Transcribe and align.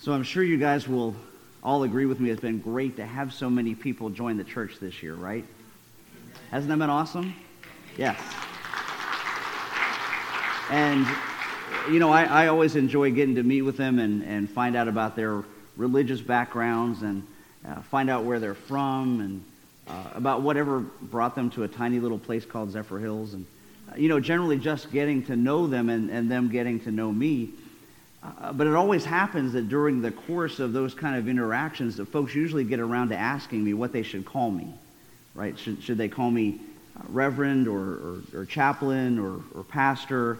So 0.00 0.12
I'm 0.12 0.22
sure 0.22 0.44
you 0.44 0.58
guys 0.58 0.86
will 0.86 1.16
all 1.60 1.82
agree 1.82 2.06
with 2.06 2.20
me. 2.20 2.30
It's 2.30 2.40
been 2.40 2.60
great 2.60 2.96
to 2.98 3.04
have 3.04 3.34
so 3.34 3.50
many 3.50 3.74
people 3.74 4.10
join 4.10 4.36
the 4.36 4.44
church 4.44 4.78
this 4.78 5.02
year, 5.02 5.14
right? 5.14 5.44
Hasn't 6.52 6.68
that 6.70 6.78
been 6.78 6.88
awesome? 6.88 7.34
Yes. 7.96 8.16
And, 10.70 11.04
you 11.90 11.98
know, 11.98 12.10
I, 12.12 12.44
I 12.44 12.46
always 12.46 12.76
enjoy 12.76 13.10
getting 13.10 13.34
to 13.34 13.42
meet 13.42 13.62
with 13.62 13.76
them 13.76 13.98
and, 13.98 14.22
and 14.22 14.48
find 14.48 14.76
out 14.76 14.86
about 14.86 15.16
their 15.16 15.42
religious 15.76 16.20
backgrounds 16.20 17.02
and 17.02 17.26
uh, 17.66 17.82
find 17.82 18.08
out 18.08 18.22
where 18.22 18.38
they're 18.38 18.54
from 18.54 19.20
and 19.20 19.44
uh, 19.88 20.10
about 20.14 20.42
whatever 20.42 20.78
brought 20.78 21.34
them 21.34 21.50
to 21.50 21.64
a 21.64 21.68
tiny 21.68 21.98
little 21.98 22.20
place 22.20 22.44
called 22.44 22.72
Zephyrhills. 22.72 23.32
And, 23.32 23.46
uh, 23.90 23.96
you 23.96 24.08
know, 24.08 24.20
generally 24.20 24.58
just 24.58 24.92
getting 24.92 25.24
to 25.24 25.34
know 25.34 25.66
them 25.66 25.88
and, 25.88 26.08
and 26.08 26.30
them 26.30 26.50
getting 26.50 26.78
to 26.80 26.92
know 26.92 27.10
me. 27.10 27.50
Uh, 28.22 28.52
but 28.52 28.66
it 28.66 28.74
always 28.74 29.04
happens 29.04 29.52
that 29.52 29.68
during 29.68 30.02
the 30.02 30.10
course 30.10 30.58
of 30.58 30.72
those 30.72 30.92
kind 30.92 31.16
of 31.16 31.28
interactions 31.28 31.96
that 31.96 32.06
folks 32.06 32.34
usually 32.34 32.64
get 32.64 32.80
around 32.80 33.10
to 33.10 33.16
asking 33.16 33.62
me 33.62 33.74
what 33.74 33.92
they 33.92 34.02
should 34.02 34.24
call 34.24 34.50
me, 34.50 34.74
right? 35.34 35.56
Should, 35.58 35.82
should 35.82 35.98
they 35.98 36.08
call 36.08 36.30
me 36.30 36.60
uh, 36.96 37.02
reverend 37.10 37.68
or, 37.68 37.78
or, 37.78 38.22
or 38.34 38.44
chaplain 38.44 39.18
or, 39.18 39.40
or 39.54 39.62
pastor? 39.62 40.38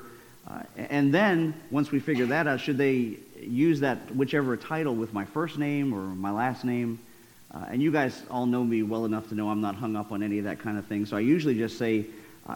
Uh, 0.48 0.62
and 0.76 1.14
then, 1.14 1.54
once 1.70 1.92
we 1.92 2.00
figure 2.00 2.26
that 2.26 2.48
out, 2.48 2.58
should 2.58 2.78
they 2.78 3.16
use 3.40 3.80
that 3.80 4.14
whichever 4.14 4.56
title 4.56 4.94
with 4.94 5.12
my 5.12 5.24
first 5.24 5.56
name 5.56 5.92
or 5.92 6.00
my 6.00 6.32
last 6.32 6.64
name? 6.64 6.98
Uh, 7.54 7.64
and 7.70 7.80
you 7.80 7.92
guys 7.92 8.22
all 8.30 8.46
know 8.46 8.64
me 8.64 8.82
well 8.82 9.04
enough 9.04 9.28
to 9.28 9.34
know 9.34 9.50
I'm 9.50 9.60
not 9.60 9.76
hung 9.76 9.94
up 9.94 10.10
on 10.10 10.22
any 10.22 10.38
of 10.38 10.44
that 10.44 10.58
kind 10.58 10.78
of 10.78 10.86
thing. 10.86 11.06
So 11.06 11.16
I 11.16 11.20
usually 11.20 11.56
just 11.56 11.78
say, 11.78 12.06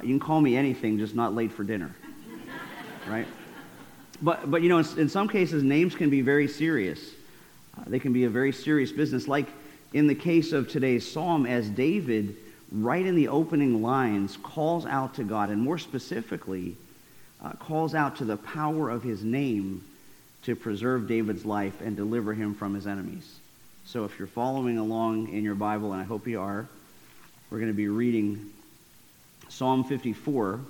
you 0.03 0.09
can 0.09 0.21
call 0.21 0.41
me 0.41 0.57
anything, 0.57 0.99
just 0.99 1.15
not 1.15 1.35
late 1.35 1.53
for 1.53 1.65
dinner. 1.65 1.95
right? 3.09 3.27
But, 4.23 4.51
but 4.51 4.63
you 4.63 4.69
know, 4.69 4.79
in, 4.79 4.87
in, 4.99 5.09
some 5.09 5.29
cases, 5.29 5.63
names 5.63 5.95
can 5.95 6.09
be 6.09 6.21
very 6.21 6.47
serious. 6.47 7.01
Uh, 7.77 7.83
they 7.89 7.99
can 7.99 8.13
be 8.13 8.25
a 8.25 8.31
very 8.31 8.53
serious 8.53 8.93
business. 8.93 9.27
Like 9.27 9.49
in 9.93 10.07
the 10.07 10.15
case 10.15 10.53
of 10.53 10.69
today's 10.69 11.11
psalm, 11.11 11.45
as 11.45 11.69
David, 11.69 12.37
right 12.71 13.05
in 13.05 13.17
the 13.17 13.29
opening 13.29 13.83
lines, 13.83 14.39
calls 14.43 14.87
out 14.87 15.15
to 15.15 15.25
God, 15.25 15.51
and 15.51 15.61
more 15.61 15.79
specifically, 15.79 16.77
uh, 17.43 17.53
calls 17.55 17.95
out 17.95 18.17
to 18.17 18.25
the 18.25 18.37
power 18.37 18.89
of 18.89 19.03
his 19.03 19.25
name 19.25 19.83
to 20.45 20.55
preserve 20.55 21.09
David's 21.09 21.45
life 21.45 21.81
and 21.81 21.97
deliver 21.97 22.33
him 22.33 22.55
from 22.55 22.75
his 22.75 22.87
enemies. 22.87 23.39
So 23.85 24.05
if 24.05 24.19
you're 24.19 24.29
following 24.29 24.79
along 24.79 25.33
in 25.33 25.43
your 25.43 25.57
Bible, 25.57 25.93
and 25.93 26.01
I 26.01 26.05
hope 26.05 26.27
you 26.27 26.41
are, 26.41 26.69
we're 27.51 27.59
going 27.59 27.71
to 27.71 27.77
be 27.77 27.89
reading 27.89 28.51
Psalm 29.49 29.85
54, 29.85 30.61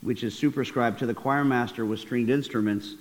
which 0.00 0.22
is 0.22 0.36
superscribed 0.36 0.98
to 1.00 1.06
the 1.06 1.14
choir 1.14 1.44
master 1.44 1.84
with 1.84 2.00
stringed 2.00 2.30
instruments, 2.30 2.94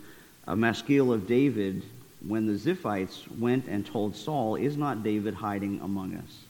a 0.48 0.56
maskil 0.56 1.14
of 1.14 1.28
David, 1.28 1.84
when 2.26 2.48
the 2.48 2.53
Ziphites 2.53 3.28
went 3.38 3.67
and 3.67 3.86
told 3.86 4.16
Saul, 4.16 4.56
Is 4.56 4.78
not 4.78 5.03
David 5.03 5.34
hiding 5.34 5.80
among 5.81 6.16
us? 6.16 6.44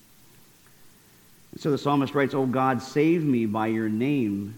And 1.52 1.62
so 1.62 1.72
the 1.72 1.78
psalmist 1.78 2.14
writes, 2.16 2.34
O 2.34 2.46
God, 2.46 2.82
save 2.82 3.24
me 3.24 3.46
by 3.46 3.68
your 3.68 3.90
name 3.90 4.56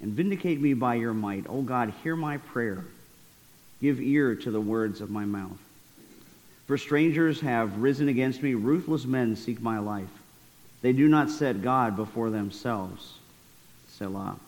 and 0.00 0.12
vindicate 0.12 0.60
me 0.60 0.74
by 0.74 0.94
your 0.94 1.12
might. 1.12 1.46
O 1.48 1.62
God, 1.62 1.92
hear 2.02 2.16
my 2.16 2.38
prayer. 2.38 2.84
Give 3.80 4.00
ear 4.00 4.34
to 4.36 4.50
the 4.50 4.60
words 4.60 5.00
of 5.00 5.10
my 5.10 5.24
mouth. 5.24 5.58
For 6.66 6.78
strangers 6.78 7.40
have 7.40 7.78
risen 7.78 8.08
against 8.08 8.42
me, 8.42 8.54
ruthless 8.54 9.04
men 9.04 9.34
seek 9.34 9.60
my 9.60 9.78
life. 9.78 10.08
They 10.82 10.92
do 10.92 11.08
not 11.08 11.30
set 11.30 11.62
God 11.62 11.96
before 11.96 12.30
themselves. 12.30 13.14
Selah. 13.88 14.38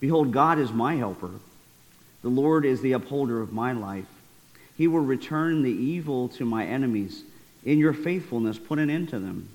Behold, 0.00 0.32
God 0.32 0.58
is 0.58 0.72
my 0.72 0.96
helper. 0.96 1.30
The 2.22 2.28
Lord 2.28 2.64
is 2.64 2.80
the 2.80 2.92
upholder 2.92 3.40
of 3.40 3.52
my 3.52 3.72
life. 3.72 4.06
He 4.76 4.88
will 4.88 5.00
return 5.00 5.62
the 5.62 5.70
evil 5.70 6.28
to 6.30 6.44
my 6.44 6.66
enemies. 6.66 7.22
In 7.64 7.78
your 7.78 7.92
faithfulness, 7.92 8.58
put 8.58 8.78
an 8.78 8.90
end 8.90 9.08
to 9.10 9.18
them. 9.18 9.48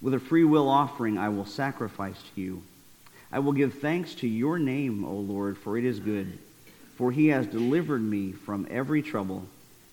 With 0.00 0.14
a 0.14 0.20
free 0.20 0.44
will 0.44 0.68
offering, 0.68 1.18
I 1.18 1.28
will 1.28 1.44
sacrifice 1.44 2.22
to 2.34 2.40
you. 2.40 2.62
I 3.32 3.40
will 3.40 3.52
give 3.52 3.74
thanks 3.74 4.14
to 4.16 4.28
your 4.28 4.58
name, 4.58 5.04
O 5.04 5.14
Lord, 5.14 5.58
for 5.58 5.76
it 5.76 5.84
is 5.84 6.00
good. 6.00 6.38
For 6.96 7.12
he 7.12 7.28
has 7.28 7.46
delivered 7.46 8.02
me 8.02 8.32
from 8.32 8.66
every 8.70 9.02
trouble 9.02 9.46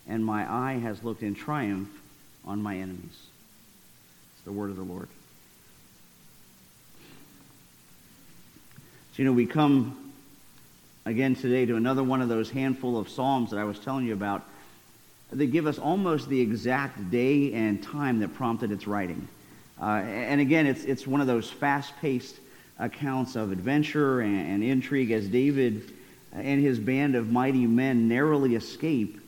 and 0.07 0.25
my 0.25 0.49
eye 0.49 0.79
has 0.79 1.03
looked 1.03 1.21
in 1.21 1.35
triumph 1.35 1.89
on 2.45 2.63
my 2.63 2.75
enemies. 2.75 3.27
It's 4.35 4.45
the 4.45 4.51
word 4.51 4.69
of 4.69 4.77
the 4.77 4.83
Lord. 4.83 5.09
So, 9.17 9.23
you 9.23 9.29
know, 9.29 9.33
we 9.33 9.47
come 9.47 10.13
again 11.03 11.33
today 11.33 11.65
to 11.65 11.75
another 11.75 12.03
one 12.03 12.21
of 12.21 12.29
those 12.29 12.51
handful 12.51 12.99
of 12.99 13.09
Psalms 13.09 13.49
that 13.49 13.57
I 13.57 13.63
was 13.63 13.79
telling 13.79 14.05
you 14.05 14.13
about 14.13 14.43
that 15.31 15.47
give 15.47 15.65
us 15.65 15.79
almost 15.79 16.29
the 16.29 16.39
exact 16.39 17.09
day 17.09 17.51
and 17.53 17.81
time 17.81 18.19
that 18.19 18.35
prompted 18.35 18.71
its 18.71 18.85
writing. 18.85 19.27
Uh, 19.81 19.85
and 19.85 20.39
again, 20.39 20.67
it's, 20.67 20.83
it's 20.83 21.07
one 21.07 21.19
of 21.19 21.25
those 21.25 21.49
fast 21.49 21.93
paced 21.99 22.35
accounts 22.77 23.35
of 23.35 23.51
adventure 23.51 24.21
and, 24.21 24.51
and 24.51 24.63
intrigue 24.63 25.09
as 25.09 25.27
David 25.27 25.93
and 26.31 26.61
his 26.61 26.77
band 26.77 27.15
of 27.15 27.31
mighty 27.31 27.65
men 27.65 28.07
narrowly 28.07 28.53
escape 28.53 29.19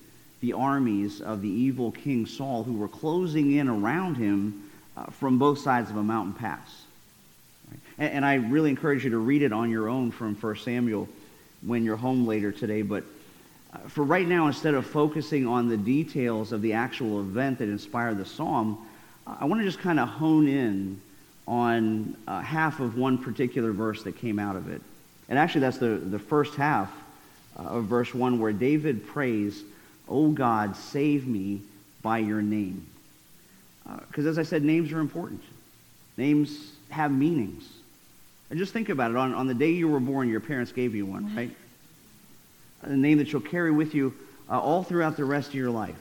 the 0.42 0.54
armies 0.54 1.20
of 1.20 1.42
the 1.42 1.50
evil 1.50 1.92
King 1.92 2.28
Saul 2.28 2.64
who 2.64 2.74
were 2.74 2.90
closing 2.90 3.54
in 3.54 3.68
around 3.68 4.18
him 4.18 4.70
uh, 4.96 5.06
from 5.06 5.40
both 5.40 5.58
sides 5.58 5.90
of 5.90 5.98
a 5.98 6.04
mountain 6.04 6.34
pass. 6.34 6.84
And, 8.00 8.14
and, 8.14 8.26
I 8.26 8.36
really 8.36 8.70
encourage 8.70 9.04
you 9.04 9.12
to 9.12 9.18
read 9.18 9.44
it 9.44 9.54
on 9.54 9.70
your 9.70 9.90
own 9.90 10.12
from 10.12 10.36
1 10.36 10.56
Samuel 10.58 11.08
when 11.62 11.84
you're 11.84 11.98
home 11.98 12.26
later 12.26 12.52
today. 12.52 12.82
But 12.82 13.04
uh, 13.74 13.78
for 13.90 14.04
right 14.04 14.28
now, 14.28 14.48
instead 14.48 14.74
of 14.74 14.88
focusing 14.88 15.46
on 15.46 15.70
the 15.70 15.78
details 15.78 16.52
of 16.52 16.62
the 16.62 16.74
actual 16.74 17.20
event 17.20 17.60
that 17.60 17.70
inspired 17.70 18.18
the 18.18 18.26
psalm, 18.26 18.88
I 19.28 19.46
want 19.46 19.62
to 19.62 19.66
just 19.66 19.80
kind 19.80 20.00
of 20.00 20.08
hone 20.08 20.48
in 20.48 21.00
on 21.48 22.16
uh, 22.28 22.42
half 22.42 22.80
of 22.80 22.98
one 22.98 23.18
particular 23.18 23.72
verse 23.72 24.04
that 24.04 24.18
came 24.18 24.40
out 24.40 24.56
of 24.56 24.70
it. 24.70 24.82
And 25.28 25.38
actually, 25.38 25.62
that's 25.62 25.78
the, 25.78 25.90
the 25.90 26.20
first 26.20 26.56
half 26.56 26.92
uh, 27.58 27.64
of 27.64 27.86
verse 27.86 28.14
1 28.14 28.40
where 28.40 28.54
David 28.54 29.06
prays 29.06 29.64
Oh 30.10 30.32
God, 30.32 30.76
save 30.76 31.28
me 31.28 31.62
by 32.02 32.18
your 32.18 32.42
name. 32.42 32.88
Because 34.08 34.26
uh, 34.26 34.30
as 34.30 34.40
I 34.40 34.44
said, 34.44 34.64
names 34.64 34.92
are 34.92 35.00
important. 35.00 35.44
Names 36.18 36.72
have 36.90 37.12
meanings. 37.12 37.70
And 38.50 38.58
just 38.58 38.74
think 38.74 38.90
about 38.90 39.12
it. 39.12 39.18
On, 39.18 39.34
on 39.34 39.48
the 39.48 39.54
day 39.54 39.72
you 39.72 39.88
were 39.88 40.00
born, 40.00 40.30
your 40.30 40.40
parents 40.40 40.72
gave 40.72 40.96
you 40.96 41.06
one, 41.06 41.36
right? 41.36 41.52
A 42.82 42.96
name 42.96 43.20
that 43.20 43.32
you'll 43.32 43.42
carry 43.42 43.72
with 43.72 43.94
you 43.94 44.14
uh, 44.50 44.60
all 44.60 44.84
throughout 44.84 45.18
the 45.18 45.26
rest 45.26 45.50
of 45.50 45.56
your 45.56 45.70
life. 45.70 45.96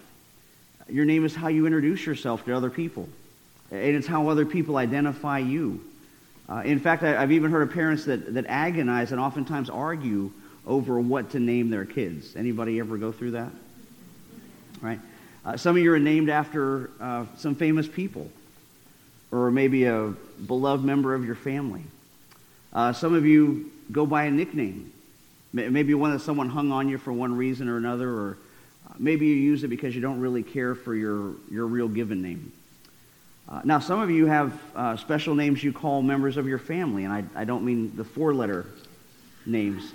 Your 0.88 1.04
name 1.04 1.24
is 1.24 1.34
how 1.34 1.48
you 1.48 1.66
introduce 1.66 2.06
yourself 2.06 2.44
to 2.46 2.56
other 2.56 2.70
people. 2.70 3.08
And 3.70 3.96
it's 3.96 4.06
how 4.06 4.28
other 4.28 4.46
people 4.46 4.76
identify 4.78 5.40
you. 5.40 5.84
Uh, 6.48 6.62
in 6.64 6.78
fact, 6.78 7.02
I, 7.02 7.20
have 7.20 7.32
even 7.32 7.50
heard 7.50 7.62
of 7.68 7.74
parents 7.74 8.06
that, 8.06 8.32
that 8.34 8.46
agonize 8.46 9.12
and 9.12 9.20
oftentimes 9.20 9.68
argue 9.68 10.32
over 10.66 10.98
what 10.98 11.30
to 11.30 11.40
name 11.40 11.68
their 11.68 11.84
kids. 11.84 12.36
Anybody 12.36 12.80
ever 12.80 12.96
go 12.96 13.12
through 13.12 13.32
that? 13.32 13.50
right? 14.80 15.00
Uh, 15.44 15.56
some 15.56 15.76
of 15.76 15.82
you 15.82 15.92
are 15.92 15.98
named 15.98 16.28
after 16.28 16.90
uh, 17.00 17.24
some 17.36 17.54
famous 17.54 17.88
people, 17.88 18.30
or 19.30 19.50
maybe 19.50 19.84
a 19.84 20.14
beloved 20.46 20.84
member 20.84 21.14
of 21.14 21.24
your 21.24 21.34
family. 21.34 21.82
Uh, 22.72 22.92
some 22.92 23.14
of 23.14 23.24
you 23.24 23.70
go 23.90 24.06
by 24.06 24.24
a 24.24 24.30
nickname. 24.30 24.92
Maybe 25.52 25.94
one 25.94 26.12
that 26.12 26.20
someone 26.20 26.48
hung 26.50 26.70
on 26.72 26.88
you 26.88 26.98
for 26.98 27.12
one 27.12 27.34
reason 27.34 27.68
or 27.68 27.78
another, 27.78 28.10
or 28.10 28.38
uh, 28.88 28.94
maybe 28.98 29.26
you 29.26 29.34
use 29.34 29.64
it 29.64 29.68
because 29.68 29.94
you 29.94 30.02
don't 30.02 30.20
really 30.20 30.42
care 30.42 30.74
for 30.74 30.94
your, 30.94 31.34
your 31.50 31.66
real 31.66 31.88
given 31.88 32.20
name. 32.20 32.52
Uh, 33.48 33.62
now, 33.64 33.78
some 33.78 33.98
of 33.98 34.10
you 34.10 34.26
have 34.26 34.60
uh, 34.76 34.94
special 34.96 35.34
names 35.34 35.64
you 35.64 35.72
call 35.72 36.02
members 36.02 36.36
of 36.36 36.46
your 36.46 36.58
family, 36.58 37.04
and 37.04 37.12
I, 37.12 37.24
I 37.34 37.44
don't 37.44 37.64
mean 37.64 37.96
the 37.96 38.04
four 38.04 38.34
letter 38.34 38.66
names, 39.46 39.94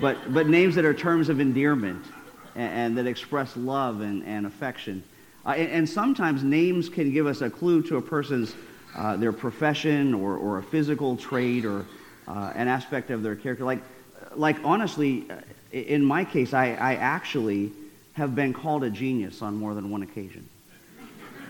but, 0.00 0.34
but 0.34 0.48
names 0.48 0.74
that 0.74 0.84
are 0.84 0.94
terms 0.94 1.28
of 1.28 1.38
endearment 1.38 2.04
and, 2.56 2.72
and 2.72 2.98
that 2.98 3.06
express 3.06 3.56
love 3.56 4.00
and, 4.00 4.24
and 4.24 4.46
affection. 4.46 5.04
Uh, 5.46 5.50
and, 5.50 5.70
and, 5.70 5.88
sometimes 5.88 6.42
names 6.42 6.88
can 6.88 7.12
give 7.12 7.28
us 7.28 7.40
a 7.40 7.48
clue 7.48 7.82
to 7.82 7.98
a 7.98 8.02
person's 8.02 8.56
uh, 8.96 9.16
their 9.16 9.32
profession 9.32 10.12
or, 10.12 10.36
or 10.36 10.58
a 10.58 10.62
physical 10.62 11.16
trait 11.16 11.64
or 11.64 11.86
uh, 12.28 12.52
an 12.54 12.68
aspect 12.68 13.10
of 13.10 13.22
their 13.22 13.34
character. 13.34 13.64
Like, 13.64 13.82
like 14.34 14.56
honestly, 14.64 15.26
uh, 15.30 15.36
in 15.72 16.04
my 16.04 16.24
case, 16.24 16.52
I, 16.52 16.74
I 16.74 16.94
actually 16.94 17.72
have 18.12 18.34
been 18.34 18.52
called 18.52 18.84
a 18.84 18.90
genius 18.90 19.42
on 19.42 19.56
more 19.56 19.74
than 19.74 19.90
one 19.90 20.02
occasion. 20.02 20.48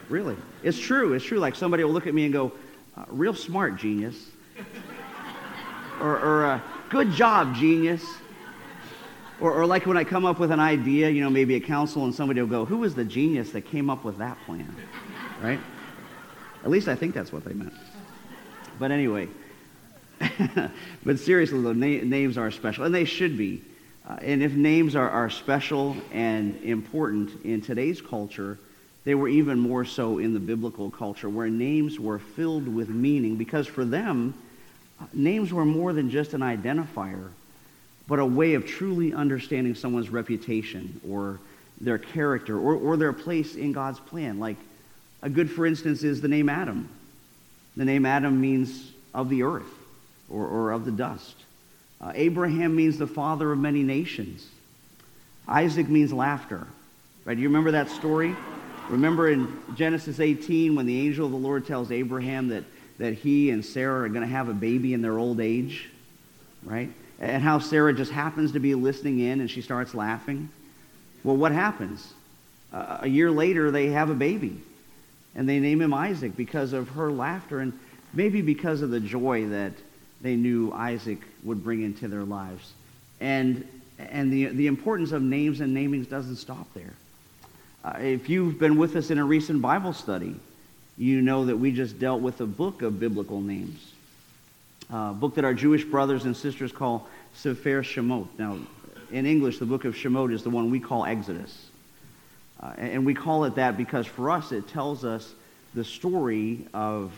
Really. 0.08 0.36
It's 0.62 0.78
true. 0.78 1.12
It's 1.12 1.24
true. 1.24 1.38
Like 1.38 1.54
somebody 1.54 1.84
will 1.84 1.92
look 1.92 2.06
at 2.06 2.14
me 2.14 2.24
and 2.24 2.32
go, 2.32 2.52
uh, 2.96 3.04
real 3.08 3.34
smart 3.34 3.76
genius. 3.76 4.30
or, 6.00 6.18
or 6.18 6.46
uh, 6.46 6.60
good 6.88 7.12
job, 7.12 7.54
genius. 7.54 8.04
Or, 9.40 9.52
or 9.52 9.66
like 9.66 9.86
when 9.86 9.96
I 9.96 10.04
come 10.04 10.24
up 10.24 10.38
with 10.38 10.50
an 10.50 10.60
idea, 10.60 11.10
you 11.10 11.20
know, 11.20 11.30
maybe 11.30 11.54
a 11.56 11.60
council 11.60 12.04
and 12.04 12.14
somebody 12.14 12.40
will 12.40 12.48
go, 12.48 12.64
who 12.64 12.78
was 12.78 12.94
the 12.94 13.04
genius 13.04 13.50
that 13.52 13.62
came 13.62 13.88
up 13.90 14.04
with 14.04 14.18
that 14.18 14.36
plan? 14.46 14.74
Right? 15.42 15.60
At 16.64 16.70
least 16.70 16.88
I 16.88 16.94
think 16.94 17.14
that's 17.14 17.32
what 17.32 17.44
they 17.44 17.52
meant. 17.52 17.72
But 18.78 18.90
anyway, 18.90 19.28
but 21.04 21.18
seriously, 21.18 21.60
though, 21.60 21.72
na- 21.72 22.04
names 22.04 22.38
are 22.38 22.50
special, 22.50 22.84
and 22.84 22.94
they 22.94 23.04
should 23.04 23.36
be. 23.36 23.62
Uh, 24.08 24.14
and 24.22 24.42
if 24.42 24.52
names 24.52 24.96
are, 24.96 25.08
are 25.08 25.30
special 25.30 25.96
and 26.12 26.60
important 26.62 27.44
in 27.44 27.60
today's 27.60 28.00
culture, 28.00 28.58
they 29.04 29.14
were 29.14 29.28
even 29.28 29.58
more 29.58 29.84
so 29.84 30.18
in 30.18 30.34
the 30.34 30.40
biblical 30.40 30.90
culture, 30.90 31.28
where 31.28 31.48
names 31.48 32.00
were 32.00 32.18
filled 32.18 32.66
with 32.66 32.88
meaning, 32.88 33.36
because 33.36 33.66
for 33.66 33.84
them, 33.84 34.34
uh, 35.00 35.04
names 35.12 35.52
were 35.52 35.64
more 35.64 35.92
than 35.92 36.10
just 36.10 36.34
an 36.34 36.40
identifier, 36.40 37.28
but 38.06 38.18
a 38.18 38.26
way 38.26 38.54
of 38.54 38.66
truly 38.66 39.12
understanding 39.12 39.74
someone's 39.74 40.10
reputation 40.10 41.00
or 41.08 41.38
their 41.80 41.98
character 41.98 42.58
or, 42.58 42.74
or 42.74 42.96
their 42.96 43.12
place 43.12 43.54
in 43.54 43.72
God's 43.72 44.00
plan. 44.00 44.40
Like 44.40 44.56
a 45.22 45.28
good, 45.28 45.50
for 45.50 45.66
instance, 45.66 46.02
is 46.02 46.20
the 46.20 46.28
name 46.28 46.48
Adam. 46.48 46.88
The 47.76 47.84
name 47.84 48.04
Adam 48.04 48.40
means 48.40 48.90
of 49.14 49.28
the 49.28 49.44
earth 49.44 49.77
or, 50.30 50.46
or 50.46 50.70
of 50.72 50.84
the 50.84 50.90
dust. 50.90 51.36
Uh, 52.00 52.12
Abraham 52.14 52.76
means 52.76 52.98
the 52.98 53.06
father 53.06 53.50
of 53.50 53.58
many 53.58 53.82
nations. 53.82 54.46
Isaac 55.46 55.88
means 55.88 56.12
laughter. 56.12 56.66
Right? 57.24 57.34
Do 57.34 57.40
you 57.40 57.48
remember 57.48 57.72
that 57.72 57.90
story? 57.90 58.36
Remember 58.88 59.28
in 59.28 59.60
Genesis 59.74 60.20
18 60.20 60.74
when 60.74 60.86
the 60.86 61.06
angel 61.06 61.26
of 61.26 61.32
the 61.32 61.38
Lord 61.38 61.66
tells 61.66 61.90
Abraham 61.90 62.48
that, 62.48 62.64
that 62.98 63.14
he 63.14 63.50
and 63.50 63.64
Sarah 63.64 64.04
are 64.04 64.08
going 64.08 64.22
to 64.22 64.32
have 64.32 64.48
a 64.48 64.54
baby 64.54 64.94
in 64.94 65.02
their 65.02 65.18
old 65.18 65.40
age? 65.40 65.88
Right? 66.62 66.90
And 67.20 67.42
how 67.42 67.58
Sarah 67.58 67.92
just 67.92 68.12
happens 68.12 68.52
to 68.52 68.60
be 68.60 68.74
listening 68.74 69.18
in 69.18 69.40
and 69.40 69.50
she 69.50 69.60
starts 69.60 69.94
laughing? 69.94 70.48
Well, 71.24 71.36
what 71.36 71.52
happens? 71.52 72.12
Uh, 72.72 72.98
a 73.02 73.08
year 73.08 73.30
later, 73.30 73.70
they 73.70 73.88
have 73.88 74.08
a 74.10 74.14
baby. 74.14 74.60
And 75.34 75.48
they 75.48 75.58
name 75.58 75.80
him 75.80 75.92
Isaac 75.92 76.36
because 76.36 76.72
of 76.72 76.88
her 76.90 77.10
laughter 77.10 77.60
and 77.60 77.78
maybe 78.12 78.40
because 78.40 78.82
of 78.82 78.90
the 78.90 79.00
joy 79.00 79.48
that 79.48 79.72
they 80.20 80.36
knew 80.36 80.72
Isaac 80.72 81.18
would 81.44 81.62
bring 81.62 81.82
into 81.82 82.08
their 82.08 82.24
lives. 82.24 82.72
And, 83.20 83.66
and 83.98 84.32
the, 84.32 84.46
the 84.46 84.66
importance 84.66 85.12
of 85.12 85.22
names 85.22 85.60
and 85.60 85.76
namings 85.76 86.08
doesn't 86.08 86.36
stop 86.36 86.72
there. 86.74 86.92
Uh, 87.84 87.98
if 88.00 88.28
you've 88.28 88.58
been 88.58 88.76
with 88.76 88.96
us 88.96 89.10
in 89.10 89.18
a 89.18 89.24
recent 89.24 89.62
Bible 89.62 89.92
study, 89.92 90.34
you 90.96 91.22
know 91.22 91.44
that 91.44 91.56
we 91.56 91.70
just 91.70 91.98
dealt 91.98 92.20
with 92.20 92.40
a 92.40 92.46
book 92.46 92.82
of 92.82 92.98
biblical 92.98 93.40
names. 93.40 93.92
A 94.90 95.12
book 95.12 95.36
that 95.36 95.44
our 95.44 95.54
Jewish 95.54 95.84
brothers 95.84 96.24
and 96.24 96.36
sisters 96.36 96.72
call 96.72 97.06
Sefer 97.34 97.82
Shemot. 97.82 98.26
Now, 98.38 98.58
in 99.12 99.26
English, 99.26 99.58
the 99.58 99.66
book 99.66 99.84
of 99.84 99.94
Shemot 99.94 100.32
is 100.32 100.42
the 100.42 100.50
one 100.50 100.70
we 100.70 100.80
call 100.80 101.04
Exodus. 101.04 101.68
Uh, 102.60 102.72
and 102.76 103.06
we 103.06 103.14
call 103.14 103.44
it 103.44 103.54
that 103.54 103.76
because 103.76 104.06
for 104.06 104.30
us 104.30 104.50
it 104.50 104.66
tells 104.68 105.04
us 105.04 105.32
the 105.74 105.84
story 105.84 106.66
of 106.74 107.12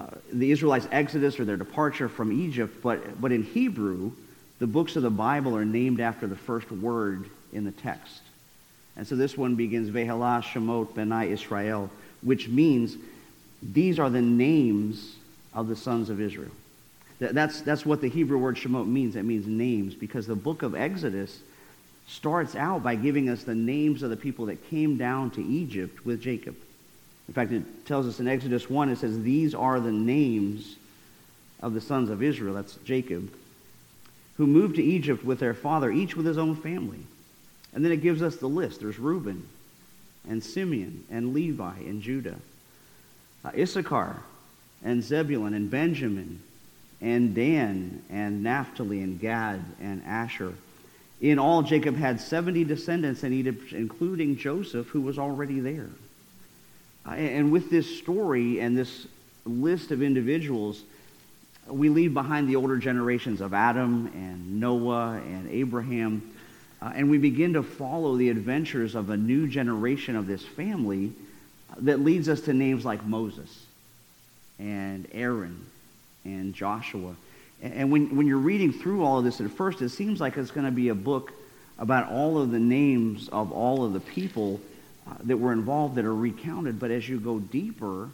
uh, 0.00 0.06
the 0.32 0.50
Israelites' 0.50 0.88
exodus 0.90 1.38
or 1.38 1.44
their 1.44 1.56
departure 1.56 2.08
from 2.08 2.32
Egypt, 2.32 2.82
but, 2.82 3.20
but 3.20 3.32
in 3.32 3.42
Hebrew, 3.42 4.12
the 4.58 4.66
books 4.66 4.96
of 4.96 5.02
the 5.02 5.10
Bible 5.10 5.56
are 5.56 5.64
named 5.64 6.00
after 6.00 6.26
the 6.26 6.36
first 6.36 6.70
word 6.72 7.28
in 7.52 7.64
the 7.64 7.72
text. 7.72 8.22
And 8.96 9.06
so 9.06 9.16
this 9.16 9.36
one 9.36 9.56
begins, 9.56 9.90
Vehalah 9.90 10.42
Shemot 10.42 10.94
Benai 10.94 11.28
Israel, 11.28 11.90
which 12.22 12.48
means 12.48 12.96
these 13.62 13.98
are 13.98 14.10
the 14.10 14.22
names 14.22 15.16
of 15.52 15.68
the 15.68 15.76
sons 15.76 16.10
of 16.10 16.20
Israel. 16.20 16.50
That's, 17.18 17.60
that's 17.60 17.84
what 17.84 18.00
the 18.00 18.08
Hebrew 18.08 18.38
word 18.38 18.56
Shemot 18.56 18.86
means. 18.86 19.16
It 19.16 19.24
means 19.24 19.46
names, 19.46 19.94
because 19.94 20.26
the 20.26 20.34
book 20.34 20.62
of 20.62 20.74
Exodus 20.74 21.40
starts 22.08 22.56
out 22.56 22.82
by 22.82 22.94
giving 22.94 23.28
us 23.28 23.44
the 23.44 23.54
names 23.54 24.02
of 24.02 24.10
the 24.10 24.16
people 24.16 24.46
that 24.46 24.68
came 24.70 24.96
down 24.96 25.30
to 25.32 25.44
Egypt 25.44 26.04
with 26.04 26.20
Jacob. 26.20 26.56
In 27.30 27.34
fact, 27.34 27.52
it 27.52 27.86
tells 27.86 28.08
us 28.08 28.18
in 28.18 28.26
Exodus 28.26 28.68
1, 28.68 28.88
it 28.88 28.98
says, 28.98 29.22
These 29.22 29.54
are 29.54 29.78
the 29.78 29.92
names 29.92 30.74
of 31.60 31.74
the 31.74 31.80
sons 31.80 32.10
of 32.10 32.24
Israel, 32.24 32.54
that's 32.54 32.74
Jacob, 32.84 33.32
who 34.36 34.48
moved 34.48 34.74
to 34.76 34.82
Egypt 34.82 35.24
with 35.24 35.38
their 35.38 35.54
father, 35.54 35.92
each 35.92 36.16
with 36.16 36.26
his 36.26 36.38
own 36.38 36.56
family. 36.56 36.98
And 37.72 37.84
then 37.84 37.92
it 37.92 37.98
gives 37.98 38.20
us 38.20 38.38
the 38.38 38.48
list. 38.48 38.80
There's 38.80 38.98
Reuben 38.98 39.46
and 40.28 40.42
Simeon 40.42 41.04
and 41.08 41.32
Levi 41.32 41.76
and 41.78 42.02
Judah, 42.02 42.34
uh, 43.44 43.52
Issachar 43.56 44.16
and 44.82 45.00
Zebulun 45.00 45.54
and 45.54 45.70
Benjamin 45.70 46.42
and 47.00 47.32
Dan 47.32 48.02
and 48.10 48.42
Naphtali 48.42 49.02
and 49.02 49.20
Gad 49.20 49.62
and 49.80 50.02
Asher. 50.04 50.52
In 51.20 51.38
all, 51.38 51.62
Jacob 51.62 51.94
had 51.94 52.20
70 52.20 52.64
descendants 52.64 53.22
in 53.22 53.32
Egypt, 53.32 53.72
including 53.72 54.36
Joseph, 54.36 54.88
who 54.88 55.02
was 55.02 55.16
already 55.16 55.60
there. 55.60 55.90
Uh, 57.06 57.10
and 57.10 57.50
with 57.50 57.70
this 57.70 57.98
story 57.98 58.60
and 58.60 58.76
this 58.76 59.06
list 59.44 59.90
of 59.90 60.02
individuals, 60.02 60.82
we 61.66 61.88
leave 61.88 62.14
behind 62.14 62.48
the 62.48 62.56
older 62.56 62.76
generations 62.76 63.40
of 63.40 63.54
Adam 63.54 64.10
and 64.14 64.60
Noah 64.60 65.20
and 65.24 65.48
Abraham, 65.50 66.34
uh, 66.82 66.92
and 66.94 67.10
we 67.10 67.18
begin 67.18 67.52
to 67.54 67.62
follow 67.62 68.16
the 68.16 68.28
adventures 68.28 68.94
of 68.94 69.10
a 69.10 69.16
new 69.16 69.46
generation 69.46 70.16
of 70.16 70.26
this 70.26 70.42
family 70.42 71.12
that 71.78 72.00
leads 72.00 72.28
us 72.28 72.40
to 72.42 72.52
names 72.52 72.84
like 72.84 73.04
Moses 73.04 73.66
and 74.58 75.06
Aaron 75.12 75.64
and 76.24 76.54
Joshua. 76.54 77.14
And 77.62 77.92
when, 77.92 78.16
when 78.16 78.26
you're 78.26 78.38
reading 78.38 78.72
through 78.72 79.04
all 79.04 79.18
of 79.18 79.24
this 79.24 79.40
at 79.40 79.50
first, 79.50 79.82
it 79.82 79.90
seems 79.90 80.20
like 80.20 80.36
it's 80.36 80.50
going 80.50 80.66
to 80.66 80.72
be 80.72 80.88
a 80.88 80.94
book 80.94 81.32
about 81.78 82.10
all 82.10 82.40
of 82.40 82.50
the 82.50 82.58
names 82.58 83.28
of 83.28 83.52
all 83.52 83.84
of 83.84 83.92
the 83.92 84.00
people 84.00 84.60
that 85.24 85.36
were 85.36 85.52
involved 85.52 85.96
that 85.96 86.04
are 86.04 86.14
recounted. 86.14 86.78
But 86.78 86.90
as 86.90 87.08
you 87.08 87.18
go 87.18 87.38
deeper, 87.38 88.10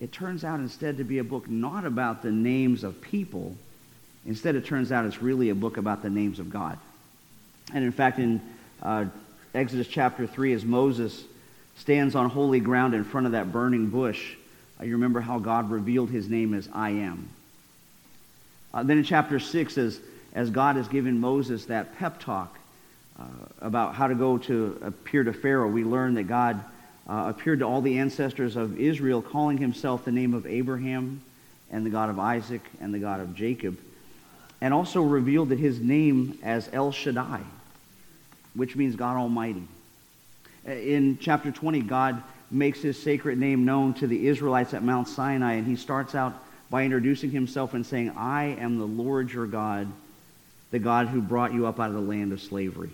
it 0.00 0.12
turns 0.12 0.44
out 0.44 0.60
instead 0.60 0.98
to 0.98 1.04
be 1.04 1.18
a 1.18 1.24
book 1.24 1.48
not 1.48 1.84
about 1.84 2.22
the 2.22 2.30
names 2.30 2.84
of 2.84 3.00
people. 3.00 3.56
Instead, 4.26 4.56
it 4.56 4.64
turns 4.64 4.92
out 4.92 5.04
it's 5.04 5.22
really 5.22 5.50
a 5.50 5.54
book 5.54 5.76
about 5.76 6.02
the 6.02 6.10
names 6.10 6.38
of 6.38 6.50
God. 6.50 6.78
And 7.72 7.84
in 7.84 7.92
fact, 7.92 8.18
in 8.18 8.40
uh, 8.82 9.06
Exodus 9.54 9.86
chapter 9.86 10.26
3, 10.26 10.52
as 10.52 10.64
Moses 10.64 11.24
stands 11.76 12.14
on 12.14 12.28
holy 12.28 12.60
ground 12.60 12.94
in 12.94 13.04
front 13.04 13.26
of 13.26 13.32
that 13.32 13.52
burning 13.52 13.88
bush, 13.88 14.34
uh, 14.80 14.84
you 14.84 14.92
remember 14.92 15.20
how 15.20 15.38
God 15.38 15.70
revealed 15.70 16.10
his 16.10 16.28
name 16.28 16.54
as 16.54 16.68
I 16.72 16.90
am. 16.90 17.28
Uh, 18.74 18.82
then 18.82 18.98
in 18.98 19.04
chapter 19.04 19.38
6, 19.38 19.78
as, 19.78 20.00
as 20.34 20.50
God 20.50 20.76
has 20.76 20.88
given 20.88 21.20
Moses 21.20 21.66
that 21.66 21.96
pep 21.98 22.20
talk 22.20 22.58
about 23.60 23.94
how 23.94 24.06
to 24.06 24.14
go 24.14 24.38
to 24.38 24.78
appear 24.82 25.24
to 25.24 25.32
Pharaoh, 25.32 25.68
we 25.68 25.84
learn 25.84 26.14
that 26.14 26.24
God 26.24 26.62
uh, 27.08 27.26
appeared 27.28 27.60
to 27.60 27.64
all 27.64 27.80
the 27.80 27.98
ancestors 27.98 28.56
of 28.56 28.78
Israel, 28.78 29.22
calling 29.22 29.58
himself 29.58 30.04
the 30.04 30.12
name 30.12 30.34
of 30.34 30.46
Abraham 30.46 31.22
and 31.70 31.84
the 31.84 31.90
God 31.90 32.10
of 32.10 32.18
Isaac 32.18 32.62
and 32.80 32.92
the 32.92 32.98
God 32.98 33.20
of 33.20 33.34
Jacob, 33.34 33.78
and 34.60 34.72
also 34.72 35.02
revealed 35.02 35.48
that 35.48 35.58
his 35.58 35.80
name 35.80 36.38
as 36.42 36.68
El 36.72 36.92
Shaddai, 36.92 37.40
which 38.54 38.76
means 38.76 38.94
God 38.94 39.16
Almighty. 39.16 39.66
Uh, 40.66 40.72
in 40.72 41.18
chapter 41.18 41.50
20, 41.50 41.80
God 41.80 42.22
makes 42.50 42.82
his 42.82 43.02
sacred 43.02 43.38
name 43.38 43.64
known 43.64 43.94
to 43.94 44.06
the 44.06 44.28
Israelites 44.28 44.74
at 44.74 44.82
Mount 44.82 45.08
Sinai, 45.08 45.54
and 45.54 45.66
he 45.66 45.76
starts 45.76 46.14
out 46.14 46.34
by 46.70 46.84
introducing 46.84 47.30
himself 47.30 47.74
and 47.74 47.84
saying, 47.84 48.10
I 48.16 48.56
am 48.58 48.78
the 48.78 48.86
Lord 48.86 49.32
your 49.32 49.46
God, 49.46 49.88
the 50.70 50.78
God 50.78 51.08
who 51.08 51.20
brought 51.20 51.52
you 51.52 51.66
up 51.66 51.80
out 51.80 51.88
of 51.88 51.94
the 51.94 52.00
land 52.00 52.32
of 52.32 52.40
slavery. 52.40 52.90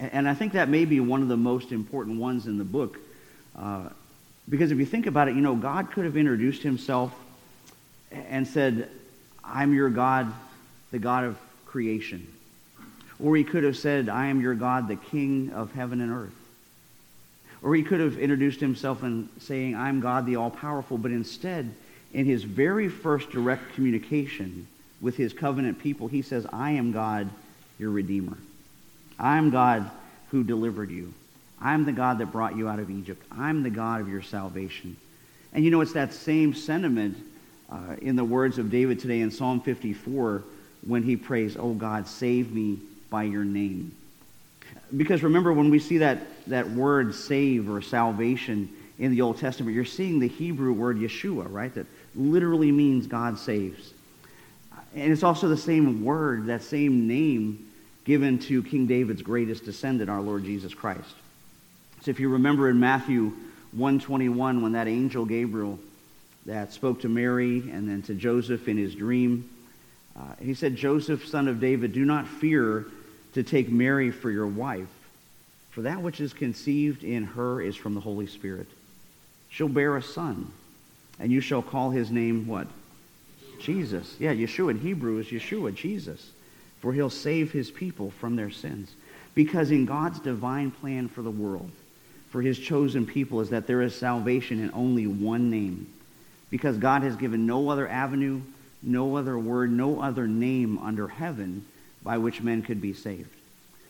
And 0.00 0.28
I 0.28 0.34
think 0.34 0.54
that 0.54 0.68
may 0.68 0.84
be 0.84 1.00
one 1.00 1.22
of 1.22 1.28
the 1.28 1.36
most 1.36 1.72
important 1.72 2.18
ones 2.18 2.46
in 2.46 2.58
the 2.58 2.64
book. 2.64 2.98
Uh, 3.56 3.88
because 4.48 4.70
if 4.70 4.78
you 4.78 4.86
think 4.86 5.06
about 5.06 5.28
it, 5.28 5.34
you 5.34 5.40
know, 5.40 5.54
God 5.54 5.90
could 5.92 6.04
have 6.04 6.16
introduced 6.16 6.62
himself 6.62 7.14
and 8.10 8.46
said, 8.46 8.88
I'm 9.44 9.72
your 9.72 9.90
God, 9.90 10.32
the 10.90 10.98
God 10.98 11.24
of 11.24 11.38
creation. 11.66 12.26
Or 13.22 13.36
he 13.36 13.44
could 13.44 13.64
have 13.64 13.76
said, 13.76 14.08
I 14.08 14.26
am 14.26 14.40
your 14.40 14.54
God, 14.54 14.88
the 14.88 14.96
King 14.96 15.50
of 15.52 15.72
heaven 15.72 16.00
and 16.00 16.12
earth. 16.12 16.34
Or 17.62 17.74
he 17.74 17.82
could 17.82 18.00
have 18.00 18.18
introduced 18.18 18.60
himself 18.60 19.02
in 19.02 19.28
saying, 19.38 19.74
I'm 19.74 20.00
God 20.00 20.26
the 20.26 20.36
all 20.36 20.50
powerful, 20.50 20.98
but 20.98 21.12
instead, 21.12 21.72
in 22.12 22.26
his 22.26 22.44
very 22.44 22.88
first 22.88 23.30
direct 23.30 23.74
communication 23.74 24.66
with 25.00 25.16
his 25.16 25.32
covenant 25.32 25.78
people, 25.78 26.08
he 26.08 26.22
says, 26.22 26.46
I 26.52 26.72
am 26.72 26.92
God, 26.92 27.30
your 27.78 27.90
Redeemer. 27.90 28.36
I'm 29.18 29.50
God 29.50 29.90
who 30.30 30.44
delivered 30.44 30.90
you. 30.90 31.12
I'm 31.60 31.84
the 31.84 31.92
God 31.92 32.18
that 32.18 32.26
brought 32.26 32.56
you 32.56 32.68
out 32.68 32.78
of 32.78 32.90
Egypt. 32.90 33.22
I'm 33.32 33.62
the 33.62 33.70
God 33.70 34.00
of 34.00 34.08
your 34.08 34.22
salvation. 34.22 34.96
And 35.52 35.64
you 35.64 35.70
know, 35.70 35.80
it's 35.80 35.92
that 35.92 36.12
same 36.12 36.54
sentiment 36.54 37.16
uh, 37.70 37.96
in 38.02 38.16
the 38.16 38.24
words 38.24 38.58
of 38.58 38.70
David 38.70 39.00
today 39.00 39.20
in 39.20 39.30
Psalm 39.30 39.60
54 39.60 40.42
when 40.86 41.02
he 41.02 41.16
prays, 41.16 41.56
Oh 41.56 41.72
God, 41.72 42.06
save 42.06 42.52
me 42.52 42.78
by 43.08 43.22
your 43.22 43.44
name. 43.44 43.94
Because 44.96 45.22
remember, 45.22 45.52
when 45.52 45.70
we 45.70 45.78
see 45.78 45.98
that, 45.98 46.18
that 46.48 46.68
word 46.70 47.14
save 47.14 47.70
or 47.70 47.80
salvation 47.80 48.68
in 48.98 49.10
the 49.10 49.22
Old 49.22 49.38
Testament, 49.38 49.74
you're 49.74 49.84
seeing 49.84 50.18
the 50.18 50.28
Hebrew 50.28 50.72
word 50.72 50.98
Yeshua, 50.98 51.50
right? 51.50 51.74
That 51.74 51.86
literally 52.14 52.70
means 52.70 53.06
God 53.06 53.38
saves. 53.38 53.92
And 54.94 55.12
it's 55.12 55.22
also 55.22 55.48
the 55.48 55.56
same 55.56 56.04
word, 56.04 56.46
that 56.46 56.62
same 56.62 57.08
name 57.08 57.70
given 58.04 58.38
to 58.38 58.62
King 58.62 58.86
David's 58.86 59.22
greatest 59.22 59.64
descendant, 59.64 60.10
our 60.10 60.20
Lord 60.20 60.44
Jesus 60.44 60.74
Christ. 60.74 61.14
So 62.02 62.10
if 62.10 62.20
you 62.20 62.28
remember 62.28 62.68
in 62.68 62.78
Matthew 62.78 63.32
121, 63.72 64.62
when 64.62 64.72
that 64.72 64.88
angel 64.88 65.24
Gabriel 65.24 65.78
that 66.46 66.72
spoke 66.72 67.00
to 67.00 67.08
Mary 67.08 67.58
and 67.70 67.88
then 67.88 68.02
to 68.02 68.14
Joseph 68.14 68.68
in 68.68 68.76
his 68.76 68.94
dream, 68.94 69.48
Uh, 70.16 70.20
he 70.40 70.54
said, 70.54 70.76
Joseph, 70.76 71.26
son 71.26 71.48
of 71.48 71.58
David, 71.58 71.92
do 71.92 72.04
not 72.04 72.28
fear 72.28 72.86
to 73.32 73.42
take 73.42 73.68
Mary 73.68 74.12
for 74.12 74.30
your 74.30 74.46
wife, 74.46 74.94
for 75.70 75.82
that 75.82 76.02
which 76.02 76.20
is 76.20 76.32
conceived 76.32 77.02
in 77.02 77.24
her 77.24 77.60
is 77.60 77.74
from 77.74 77.94
the 77.94 78.00
Holy 78.00 78.28
Spirit. 78.28 78.68
She'll 79.48 79.68
bear 79.68 79.96
a 79.96 80.02
son, 80.02 80.52
and 81.18 81.32
you 81.32 81.40
shall 81.40 81.62
call 81.62 81.90
his 81.90 82.12
name 82.12 82.46
what? 82.46 82.68
Jesus. 83.58 84.14
Yeah, 84.20 84.34
Yeshua 84.34 84.70
in 84.70 84.78
Hebrew 84.78 85.18
is 85.18 85.26
Yeshua, 85.26 85.74
Jesus. 85.74 86.30
For 86.84 86.92
he'll 86.92 87.08
save 87.08 87.50
his 87.50 87.70
people 87.70 88.10
from 88.10 88.36
their 88.36 88.50
sins. 88.50 88.92
Because 89.34 89.70
in 89.70 89.86
God's 89.86 90.20
divine 90.20 90.70
plan 90.70 91.08
for 91.08 91.22
the 91.22 91.30
world, 91.30 91.70
for 92.28 92.42
his 92.42 92.58
chosen 92.58 93.06
people, 93.06 93.40
is 93.40 93.48
that 93.48 93.66
there 93.66 93.80
is 93.80 93.94
salvation 93.94 94.62
in 94.62 94.70
only 94.74 95.06
one 95.06 95.48
name. 95.48 95.86
Because 96.50 96.76
God 96.76 97.00
has 97.00 97.16
given 97.16 97.46
no 97.46 97.70
other 97.70 97.88
avenue, 97.88 98.42
no 98.82 99.16
other 99.16 99.38
word, 99.38 99.72
no 99.72 100.02
other 100.02 100.28
name 100.28 100.76
under 100.76 101.08
heaven 101.08 101.64
by 102.02 102.18
which 102.18 102.42
men 102.42 102.60
could 102.60 102.82
be 102.82 102.92
saved. 102.92 103.34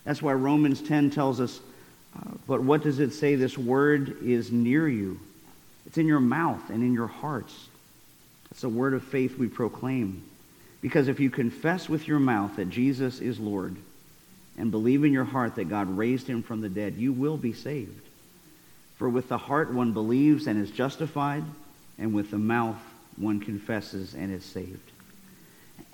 That's 0.05 0.21
why 0.21 0.31
Romans 0.31 0.81
10 0.81 1.09
tells 1.09 1.41
us, 1.41 1.59
uh, 2.15 2.31
but 2.47 2.63
what 2.63 2.81
does 2.81 2.99
it 2.99 3.11
say? 3.11 3.35
This 3.35 3.57
word 3.57 4.23
is 4.23 4.53
near 4.53 4.87
you. 4.87 5.19
It's 5.85 5.97
in 5.97 6.07
your 6.07 6.21
mouth 6.21 6.69
and 6.69 6.81
in 6.81 6.93
your 6.93 7.07
hearts. 7.07 7.67
It's 8.51 8.63
a 8.63 8.69
word 8.69 8.93
of 8.93 9.03
faith 9.03 9.37
we 9.37 9.47
proclaim. 9.47 10.23
Because 10.85 11.07
if 11.07 11.19
you 11.19 11.31
confess 11.31 11.89
with 11.89 12.07
your 12.07 12.19
mouth 12.19 12.57
that 12.57 12.69
Jesus 12.69 13.19
is 13.19 13.39
Lord 13.39 13.75
and 14.55 14.69
believe 14.69 15.03
in 15.03 15.11
your 15.11 15.23
heart 15.23 15.55
that 15.55 15.67
God 15.67 15.89
raised 15.97 16.27
him 16.27 16.43
from 16.43 16.61
the 16.61 16.69
dead, 16.69 16.93
you 16.93 17.11
will 17.11 17.37
be 17.37 17.53
saved. 17.53 18.03
For 18.97 19.09
with 19.09 19.27
the 19.27 19.39
heart 19.39 19.73
one 19.73 19.93
believes 19.93 20.45
and 20.45 20.61
is 20.61 20.69
justified, 20.69 21.43
and 21.97 22.13
with 22.13 22.29
the 22.29 22.37
mouth 22.37 22.77
one 23.17 23.39
confesses 23.39 24.13
and 24.13 24.31
is 24.31 24.45
saved. 24.45 24.91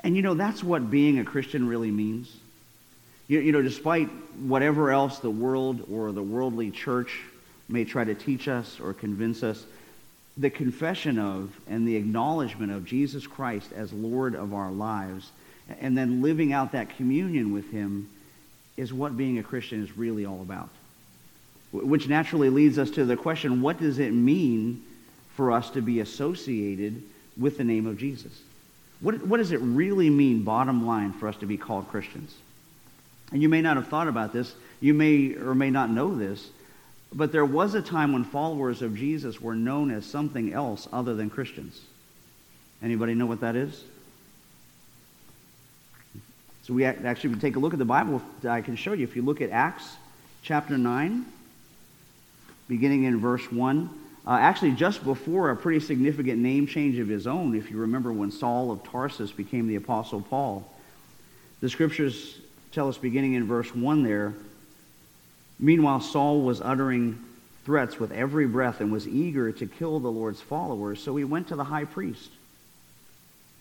And 0.03 0.17
you 0.17 0.21
know, 0.21 0.33
that's 0.33 0.61
what 0.61 0.91
being 0.91 1.19
a 1.19 1.23
Christian 1.23 1.69
really 1.69 1.89
means. 1.89 2.35
You, 3.29 3.39
you 3.39 3.53
know, 3.53 3.61
despite 3.61 4.09
whatever 4.41 4.91
else 4.91 5.19
the 5.19 5.31
world 5.31 5.85
or 5.89 6.11
the 6.11 6.21
worldly 6.21 6.69
church 6.69 7.17
may 7.69 7.85
try 7.85 8.03
to 8.03 8.13
teach 8.13 8.49
us 8.49 8.77
or 8.81 8.93
convince 8.93 9.41
us, 9.41 9.63
the 10.37 10.49
confession 10.49 11.19
of 11.19 11.51
and 11.67 11.87
the 11.87 11.95
acknowledgement 11.95 12.71
of 12.71 12.85
Jesus 12.85 13.27
Christ 13.27 13.71
as 13.73 13.91
Lord 13.91 14.35
of 14.35 14.53
our 14.53 14.71
lives, 14.71 15.31
and 15.79 15.97
then 15.97 16.21
living 16.21 16.53
out 16.53 16.71
that 16.71 16.95
communion 16.97 17.53
with 17.53 17.69
him 17.71 18.09
is 18.77 18.93
what 18.93 19.17
being 19.17 19.37
a 19.37 19.43
Christian 19.43 19.83
is 19.83 19.97
really 19.97 20.25
all 20.25 20.41
about. 20.41 20.69
Which 21.71 22.07
naturally 22.07 22.49
leads 22.49 22.77
us 22.77 22.89
to 22.91 23.05
the 23.05 23.15
question, 23.15 23.61
what 23.61 23.79
does 23.79 23.99
it 23.99 24.11
mean 24.11 24.83
for 25.35 25.51
us 25.51 25.69
to 25.71 25.81
be 25.81 25.99
associated 25.99 27.01
with 27.37 27.57
the 27.57 27.63
name 27.63 27.87
of 27.87 27.97
Jesus? 27.97 28.31
What, 28.99 29.25
what 29.25 29.37
does 29.37 29.51
it 29.51 29.59
really 29.61 30.09
mean, 30.09 30.43
bottom 30.43 30.85
line, 30.85 31.13
for 31.13 31.27
us 31.27 31.37
to 31.37 31.45
be 31.45 31.57
called 31.57 31.87
Christians? 31.89 32.35
And 33.31 33.41
you 33.41 33.49
may 33.49 33.61
not 33.61 33.77
have 33.77 33.87
thought 33.87 34.07
about 34.07 34.33
this. 34.33 34.53
You 34.79 34.93
may 34.93 35.35
or 35.35 35.55
may 35.55 35.69
not 35.69 35.89
know 35.89 36.15
this. 36.15 36.49
But 37.13 37.31
there 37.31 37.45
was 37.45 37.75
a 37.75 37.81
time 37.81 38.13
when 38.13 38.23
followers 38.23 38.81
of 38.81 38.95
Jesus 38.95 39.41
were 39.41 39.55
known 39.55 39.91
as 39.91 40.05
something 40.05 40.53
else 40.53 40.87
other 40.93 41.13
than 41.13 41.29
Christians. 41.29 41.81
Anybody 42.81 43.13
know 43.13 43.25
what 43.25 43.41
that 43.41 43.55
is? 43.55 43.83
So 46.63 46.73
we 46.73 46.85
actually 46.85 47.35
take 47.35 47.55
a 47.55 47.59
look 47.59 47.73
at 47.73 47.79
the 47.79 47.85
Bible. 47.85 48.21
I 48.47 48.61
can 48.61 48.75
show 48.75 48.93
you. 48.93 49.03
If 49.03 49.15
you 49.15 49.23
look 49.23 49.41
at 49.41 49.49
Acts 49.49 49.97
chapter 50.41 50.77
9, 50.77 51.25
beginning 52.67 53.03
in 53.03 53.19
verse 53.19 53.51
1, 53.51 53.89
uh, 54.25 54.31
actually 54.31 54.71
just 54.71 55.03
before 55.03 55.49
a 55.49 55.55
pretty 55.55 55.79
significant 55.79 56.39
name 56.39 56.67
change 56.67 56.99
of 56.99 57.07
his 57.07 57.27
own, 57.27 57.55
if 57.55 57.71
you 57.71 57.77
remember 57.77 58.13
when 58.13 58.31
Saul 58.31 58.71
of 58.71 58.83
Tarsus 58.83 59.31
became 59.31 59.67
the 59.67 59.75
Apostle 59.75 60.21
Paul, 60.21 60.71
the 61.59 61.69
scriptures 61.69 62.39
tell 62.71 62.87
us 62.87 62.97
beginning 62.97 63.33
in 63.33 63.45
verse 63.45 63.73
1 63.75 64.03
there, 64.03 64.33
Meanwhile, 65.61 66.01
Saul 66.01 66.41
was 66.41 66.59
uttering 66.59 67.23
threats 67.65 67.99
with 67.99 68.11
every 68.11 68.47
breath 68.47 68.81
and 68.81 68.91
was 68.91 69.07
eager 69.07 69.51
to 69.51 69.67
kill 69.67 69.99
the 69.99 70.11
Lord's 70.11 70.41
followers, 70.41 71.01
so 71.01 71.15
he 71.15 71.23
went 71.23 71.47
to 71.49 71.55
the 71.55 71.63
high 71.63 71.85
priest. 71.85 72.31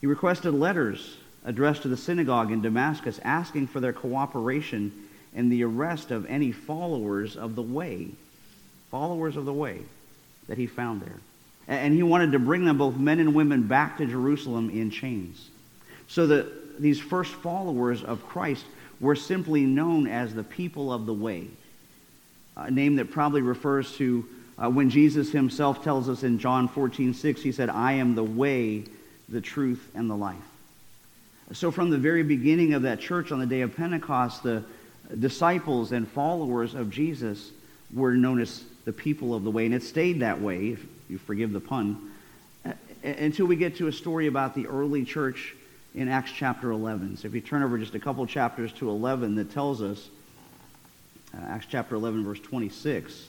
He 0.01 0.07
requested 0.07 0.55
letters 0.55 1.19
addressed 1.45 1.83
to 1.83 1.89
the 1.89 1.99
synagogue 1.99 2.51
in 2.51 2.63
Damascus 2.63 3.21
asking 3.23 3.67
for 3.67 3.81
their 3.81 3.93
cooperation 3.93 4.93
in 5.35 5.51
the 5.51 5.63
arrest 5.63 6.11
of 6.11 6.25
any 6.27 6.53
followers 6.53 7.37
of 7.37 7.55
the 7.55 7.63
way, 7.63 8.09
followers 8.91 9.37
of 9.37 9.45
the 9.45 9.53
way 9.53 9.83
that 10.49 10.57
he 10.57 10.67
found 10.67 11.03
there. 11.03 11.19
And 11.69 11.95
he 11.95 12.03
wanted 12.03 12.33
to 12.33 12.39
bring 12.39 12.65
them, 12.65 12.79
both 12.79 12.97
men 12.97 13.21
and 13.21 13.35
women, 13.35 13.65
back 13.65 13.99
to 13.99 14.07
Jerusalem 14.07 14.71
in 14.71 14.91
chains. 14.91 15.51
So 16.09 16.27
that 16.29 16.81
these 16.81 16.99
first 16.99 17.33
followers 17.35 18.03
of 18.03 18.27
Christ 18.27 18.65
were 19.01 19.15
simply 19.15 19.67
known 19.67 20.07
as 20.07 20.35
the 20.35 20.43
people 20.43 20.93
of 20.93 21.05
the 21.05 21.15
way 21.15 21.49
a 22.67 22.71
name 22.71 22.97
that 22.97 23.11
probably 23.11 23.43
refers 23.43 23.97
to 23.97 24.25
uh, 24.63 24.69
when 24.69 24.91
Jesus 24.91 25.33
himself 25.33 25.83
tells 25.83 26.09
us 26.09 26.23
in 26.23 26.39
John 26.39 26.69
14, 26.69 27.15
6, 27.15 27.43
he 27.43 27.51
said, 27.51 27.71
I 27.71 27.93
am 27.93 28.15
the 28.15 28.25
way, 28.25 28.85
the 29.29 29.41
truth, 29.41 29.91
and 29.95 30.11
the 30.11 30.17
life. 30.17 30.37
So 31.53 31.71
from 31.71 31.91
the 31.91 31.99
very 31.99 32.23
beginning 32.23 32.75
of 32.75 32.83
that 32.83 33.01
church 33.01 33.33
on 33.33 33.41
the 33.41 33.47
day 33.47 33.63
of 33.63 33.75
Pentecost, 33.75 34.43
the 34.43 34.63
disciples 35.19 35.93
and 35.93 36.07
followers 36.07 36.75
of 36.75 36.91
Jesus 36.91 37.51
were 37.93 38.13
known 38.13 38.41
as 38.41 38.63
the 38.85 38.93
people 38.93 39.35
of 39.35 39.45
the 39.45 39.51
way. 39.51 39.65
And 39.65 39.75
it 39.75 39.83
stayed 39.83 40.21
that 40.21 40.41
way, 40.41 40.69
if 40.69 40.85
you 41.09 41.19
forgive 41.19 41.53
the 41.53 41.61
pun, 41.61 42.13
until 43.03 43.47
we 43.47 43.57
get 43.57 43.77
to 43.77 43.89
a 43.89 43.93
story 43.93 44.27
about 44.27 44.55
the 44.55 44.67
early 44.67 45.05
church 45.05 45.55
in 45.95 46.09
Acts 46.09 46.33
chapter 46.33 46.71
11. 46.71 47.17
So 47.17 47.29
if 47.29 47.35
you 47.35 47.41
turn 47.41 47.63
over 47.63 47.79
just 47.79 47.95
a 47.95 47.99
couple 47.99 48.25
chapters 48.27 48.73
to 48.75 48.91
11 48.91 49.37
that 49.37 49.51
tells 49.51 49.83
us 49.83 50.09
uh, 51.35 51.47
Acts 51.49 51.67
chapter 51.69 51.95
11, 51.95 52.25
verse 52.25 52.41
26. 52.41 53.27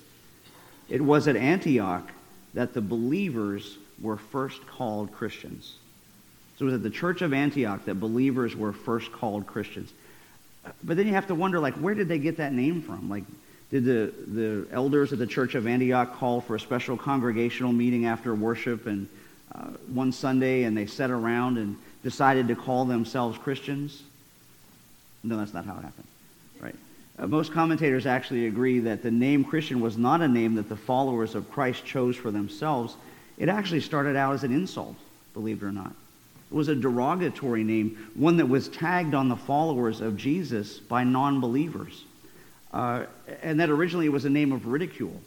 It 0.89 1.01
was 1.01 1.27
at 1.27 1.35
Antioch 1.35 2.09
that 2.53 2.73
the 2.73 2.81
believers 2.81 3.77
were 4.01 4.17
first 4.17 4.65
called 4.67 5.11
Christians. 5.13 5.75
So 6.57 6.65
it 6.65 6.65
was 6.65 6.73
at 6.75 6.83
the 6.83 6.89
church 6.89 7.21
of 7.21 7.33
Antioch 7.33 7.85
that 7.85 7.95
believers 7.95 8.55
were 8.55 8.73
first 8.73 9.11
called 9.11 9.47
Christians. 9.47 9.91
But 10.83 10.97
then 10.97 11.07
you 11.07 11.13
have 11.13 11.27
to 11.27 11.35
wonder, 11.35 11.59
like, 11.59 11.75
where 11.75 11.95
did 11.95 12.07
they 12.07 12.19
get 12.19 12.37
that 12.37 12.53
name 12.53 12.81
from? 12.81 13.09
Like, 13.09 13.23
did 13.71 13.85
the, 13.85 14.13
the 14.27 14.67
elders 14.71 15.13
at 15.13 15.19
the 15.19 15.25
church 15.25 15.55
of 15.55 15.65
Antioch 15.65 16.13
call 16.15 16.41
for 16.41 16.55
a 16.55 16.59
special 16.59 16.97
congregational 16.97 17.71
meeting 17.71 18.05
after 18.05 18.35
worship 18.35 18.85
and 18.85 19.07
uh, 19.55 19.67
one 19.87 20.11
Sunday 20.11 20.63
and 20.63 20.75
they 20.77 20.85
sat 20.85 21.09
around 21.09 21.57
and 21.57 21.77
decided 22.03 22.49
to 22.49 22.55
call 22.55 22.85
themselves 22.85 23.37
Christians? 23.37 24.03
No, 25.23 25.37
that's 25.37 25.53
not 25.53 25.65
how 25.65 25.73
it 25.73 25.83
happened. 25.83 26.07
Uh, 27.17 27.27
most 27.27 27.51
commentators 27.51 28.05
actually 28.05 28.47
agree 28.47 28.79
that 28.79 29.03
the 29.03 29.11
name 29.11 29.43
Christian 29.43 29.79
was 29.79 29.97
not 29.97 30.21
a 30.21 30.27
name 30.27 30.55
that 30.55 30.69
the 30.69 30.75
followers 30.75 31.35
of 31.35 31.49
Christ 31.51 31.85
chose 31.85 32.15
for 32.15 32.31
themselves. 32.31 32.95
It 33.37 33.49
actually 33.49 33.81
started 33.81 34.15
out 34.15 34.33
as 34.33 34.43
an 34.43 34.53
insult, 34.53 34.95
believe 35.33 35.61
it 35.61 35.65
or 35.65 35.71
not. 35.71 35.93
It 36.51 36.55
was 36.55 36.67
a 36.67 36.75
derogatory 36.75 37.63
name, 37.63 38.09
one 38.15 38.37
that 38.37 38.45
was 38.47 38.67
tagged 38.69 39.13
on 39.13 39.29
the 39.29 39.35
followers 39.35 40.01
of 40.01 40.17
Jesus 40.17 40.79
by 40.79 41.03
non 41.03 41.39
believers. 41.39 42.03
Uh, 42.73 43.05
and 43.41 43.59
that 43.59 43.69
originally 43.69 44.09
was 44.09 44.25
a 44.25 44.29
name 44.29 44.51
of 44.51 44.65
ridicule. 44.65 45.21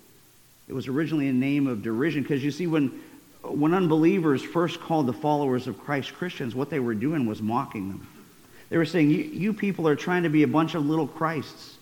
It 0.68 0.72
was 0.72 0.88
originally 0.88 1.28
a 1.28 1.32
name 1.32 1.66
of 1.66 1.82
derision 1.82 2.22
because 2.22 2.42
you 2.42 2.50
see, 2.50 2.66
when, 2.66 2.88
when 3.42 3.74
unbelievers 3.74 4.42
first 4.42 4.80
called 4.80 5.06
the 5.06 5.12
followers 5.12 5.66
of 5.66 5.78
Christ 5.78 6.14
Christians, 6.14 6.54
what 6.54 6.70
they 6.70 6.80
were 6.80 6.94
doing 6.94 7.26
was 7.26 7.42
mocking 7.42 7.88
them. 7.88 8.06
They 8.70 8.78
were 8.78 8.86
saying, 8.86 9.10
You, 9.10 9.18
you 9.18 9.52
people 9.52 9.86
are 9.86 9.96
trying 9.96 10.22
to 10.22 10.30
be 10.30 10.42
a 10.42 10.48
bunch 10.48 10.74
of 10.74 10.86
little 10.86 11.06
Christs 11.06 11.73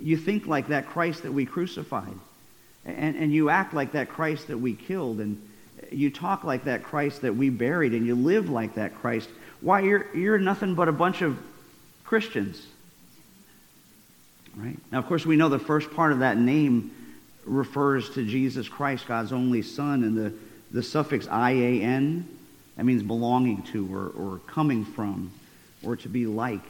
you 0.00 0.16
think 0.16 0.46
like 0.46 0.68
that 0.68 0.86
Christ 0.88 1.22
that 1.22 1.32
we 1.32 1.46
crucified. 1.46 2.14
And, 2.84 3.16
and 3.16 3.32
you 3.32 3.50
act 3.50 3.74
like 3.74 3.92
that 3.92 4.08
Christ 4.08 4.48
that 4.48 4.58
we 4.58 4.74
killed. 4.74 5.20
And 5.20 5.40
you 5.90 6.10
talk 6.10 6.44
like 6.44 6.64
that 6.64 6.82
Christ 6.82 7.22
that 7.22 7.36
we 7.36 7.50
buried. 7.50 7.92
And 7.92 8.06
you 8.06 8.14
live 8.14 8.48
like 8.48 8.74
that 8.74 8.94
Christ. 8.96 9.28
Why, 9.60 9.80
you're, 9.80 10.14
you're 10.14 10.38
nothing 10.38 10.74
but 10.74 10.88
a 10.88 10.92
bunch 10.92 11.22
of 11.22 11.38
Christians. 12.04 12.66
Right? 14.56 14.78
Now, 14.90 14.98
of 14.98 15.06
course, 15.06 15.26
we 15.26 15.36
know 15.36 15.48
the 15.48 15.58
first 15.58 15.90
part 15.92 16.12
of 16.12 16.20
that 16.20 16.36
name 16.38 16.90
refers 17.44 18.10
to 18.10 18.24
Jesus 18.24 18.68
Christ, 18.68 19.06
God's 19.06 19.32
only 19.32 19.62
Son. 19.62 20.02
And 20.02 20.16
the, 20.16 20.32
the 20.70 20.82
suffix 20.82 21.28
I-A-N, 21.28 22.26
that 22.76 22.84
means 22.84 23.02
belonging 23.02 23.62
to 23.64 23.94
or, 23.94 24.08
or 24.08 24.38
coming 24.46 24.84
from 24.84 25.30
or 25.82 25.96
to 25.96 26.08
be 26.08 26.26
like. 26.26 26.62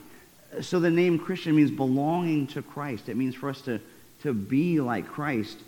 So 0.61 0.81
the 0.81 0.91
name 0.91 1.19
Christian 1.19 1.55
means 1.55 1.71
belonging 1.71 2.49
to 2.49 2.63
Christ. 2.63 3.09
It 3.09 3.17
means 3.17 3.35
for 3.35 3.49
us 3.49 3.61
to, 3.63 3.81
to 4.23 4.33
be 4.35 4.81
like 4.81 5.07
Christ. 5.07 5.59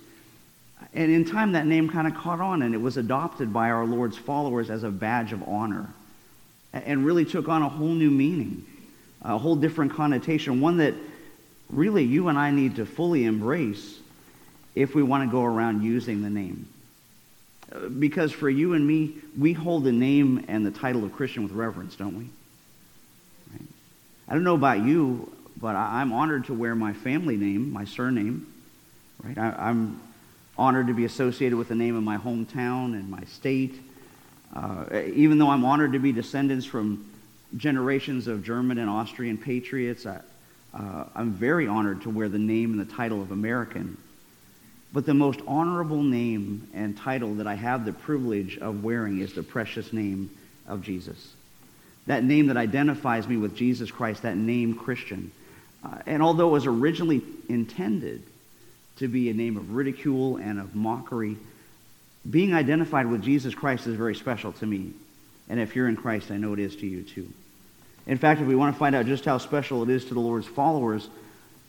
And 0.92 1.10
in 1.10 1.24
time, 1.24 1.52
that 1.52 1.66
name 1.66 1.88
kind 1.88 2.08
of 2.08 2.14
caught 2.14 2.40
on, 2.40 2.62
and 2.62 2.74
it 2.74 2.80
was 2.80 2.96
adopted 2.96 3.52
by 3.52 3.70
our 3.70 3.86
Lord's 3.86 4.18
followers 4.18 4.70
as 4.70 4.82
a 4.82 4.90
badge 4.90 5.32
of 5.32 5.42
honor 5.44 5.88
and 6.72 7.04
really 7.04 7.24
took 7.24 7.48
on 7.48 7.62
a 7.62 7.68
whole 7.68 7.88
new 7.88 8.10
meaning, 8.10 8.66
a 9.22 9.38
whole 9.38 9.56
different 9.56 9.92
connotation, 9.92 10.60
one 10.60 10.78
that 10.78 10.94
really 11.70 12.02
you 12.02 12.28
and 12.28 12.38
I 12.38 12.50
need 12.50 12.76
to 12.76 12.86
fully 12.86 13.24
embrace 13.24 13.98
if 14.74 14.94
we 14.94 15.02
want 15.02 15.28
to 15.28 15.30
go 15.30 15.44
around 15.44 15.82
using 15.82 16.22
the 16.22 16.30
name. 16.30 16.68
Because 17.98 18.32
for 18.32 18.50
you 18.50 18.74
and 18.74 18.86
me, 18.86 19.14
we 19.38 19.52
hold 19.52 19.84
the 19.84 19.92
name 19.92 20.44
and 20.48 20.66
the 20.66 20.70
title 20.70 21.04
of 21.04 21.12
Christian 21.12 21.42
with 21.42 21.52
reverence, 21.52 21.94
don't 21.96 22.18
we? 22.18 22.26
I 24.32 24.34
don't 24.34 24.44
know 24.44 24.54
about 24.54 24.82
you, 24.82 25.30
but 25.60 25.76
I'm 25.76 26.10
honored 26.14 26.46
to 26.46 26.54
wear 26.54 26.74
my 26.74 26.94
family 26.94 27.36
name, 27.36 27.70
my 27.70 27.84
surname. 27.84 28.50
Right? 29.22 29.36
I, 29.36 29.68
am 29.68 30.00
honored 30.56 30.86
to 30.86 30.94
be 30.94 31.04
associated 31.04 31.58
with 31.58 31.68
the 31.68 31.74
name 31.74 31.96
of 31.96 32.02
my 32.02 32.16
hometown 32.16 32.94
and 32.94 33.10
my 33.10 33.22
state. 33.24 33.78
Uh, 34.56 34.86
even 35.14 35.36
though 35.36 35.50
I'm 35.50 35.66
honored 35.66 35.92
to 35.92 35.98
be 35.98 36.12
descendants 36.12 36.64
from 36.64 37.10
generations 37.58 38.26
of 38.26 38.42
German 38.42 38.78
and 38.78 38.88
Austrian 38.88 39.36
patriots, 39.36 40.06
I, 40.06 40.20
uh, 40.72 41.04
I'm 41.14 41.32
very 41.32 41.66
honored 41.66 42.00
to 42.00 42.08
wear 42.08 42.30
the 42.30 42.38
name 42.38 42.72
and 42.72 42.80
the 42.80 42.90
title 42.90 43.20
of 43.20 43.32
American. 43.32 43.98
But 44.94 45.04
the 45.04 45.12
most 45.12 45.40
honorable 45.46 46.02
name 46.02 46.70
and 46.72 46.96
title 46.96 47.34
that 47.34 47.46
I 47.46 47.54
have 47.56 47.84
the 47.84 47.92
privilege 47.92 48.56
of 48.56 48.82
wearing 48.82 49.18
is 49.18 49.34
the 49.34 49.42
precious 49.42 49.92
name 49.92 50.30
of 50.66 50.80
Jesus. 50.80 51.34
That 52.06 52.24
name 52.24 52.48
that 52.48 52.56
identifies 52.56 53.28
me 53.28 53.36
with 53.36 53.56
Jesus 53.56 53.90
Christ, 53.90 54.22
that 54.22 54.36
name 54.36 54.74
Christian. 54.74 55.30
Uh, 55.84 55.98
and 56.06 56.22
although 56.22 56.48
it 56.48 56.52
was 56.52 56.66
originally 56.66 57.22
intended 57.48 58.22
to 58.96 59.08
be 59.08 59.30
a 59.30 59.34
name 59.34 59.56
of 59.56 59.74
ridicule 59.74 60.36
and 60.36 60.58
of 60.58 60.74
mockery, 60.74 61.36
being 62.28 62.54
identified 62.54 63.06
with 63.06 63.22
Jesus 63.22 63.54
Christ 63.54 63.86
is 63.86 63.96
very 63.96 64.14
special 64.14 64.52
to 64.54 64.66
me. 64.66 64.92
And 65.48 65.58
if 65.58 65.74
you're 65.74 65.88
in 65.88 65.96
Christ, 65.96 66.30
I 66.30 66.36
know 66.36 66.52
it 66.52 66.58
is 66.58 66.76
to 66.76 66.86
you 66.86 67.02
too. 67.02 67.28
In 68.06 68.18
fact, 68.18 68.40
if 68.40 68.46
we 68.46 68.54
want 68.54 68.74
to 68.74 68.78
find 68.78 68.94
out 68.94 69.06
just 69.06 69.24
how 69.24 69.38
special 69.38 69.82
it 69.82 69.88
is 69.88 70.04
to 70.06 70.14
the 70.14 70.20
Lord's 70.20 70.46
followers, 70.46 71.08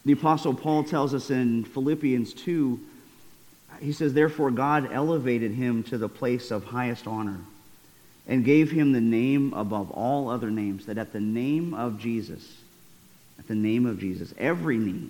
the 0.05 0.13
Apostle 0.13 0.53
Paul 0.53 0.83
tells 0.83 1.13
us 1.13 1.29
in 1.29 1.63
Philippians 1.63 2.33
2, 2.33 2.79
he 3.79 3.91
says, 3.91 4.13
Therefore 4.13 4.51
God 4.51 4.91
elevated 4.91 5.51
him 5.51 5.83
to 5.83 5.97
the 5.97 6.09
place 6.09 6.51
of 6.51 6.65
highest 6.65 7.07
honor 7.07 7.39
and 8.27 8.45
gave 8.45 8.71
him 8.71 8.91
the 8.91 9.01
name 9.01 9.53
above 9.53 9.91
all 9.91 10.29
other 10.29 10.49
names, 10.49 10.85
that 10.85 10.97
at 10.97 11.11
the 11.13 11.19
name 11.19 11.73
of 11.73 11.99
Jesus, 11.99 12.57
at 13.37 13.47
the 13.47 13.55
name 13.55 13.85
of 13.85 13.99
Jesus, 13.99 14.33
every 14.37 14.77
knee 14.77 15.09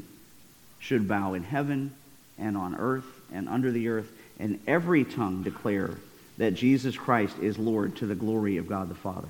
should 0.79 1.07
bow 1.07 1.33
in 1.33 1.43
heaven 1.43 1.93
and 2.37 2.57
on 2.57 2.75
earth 2.75 3.05
and 3.31 3.47
under 3.47 3.71
the 3.71 3.87
earth, 3.87 4.11
and 4.39 4.59
every 4.67 5.03
tongue 5.03 5.43
declare 5.43 5.91
that 6.37 6.55
Jesus 6.55 6.97
Christ 6.97 7.37
is 7.39 7.59
Lord 7.59 7.95
to 7.97 8.07
the 8.07 8.15
glory 8.15 8.57
of 8.57 8.67
God 8.67 8.89
the 8.89 8.95
Father. 8.95 9.27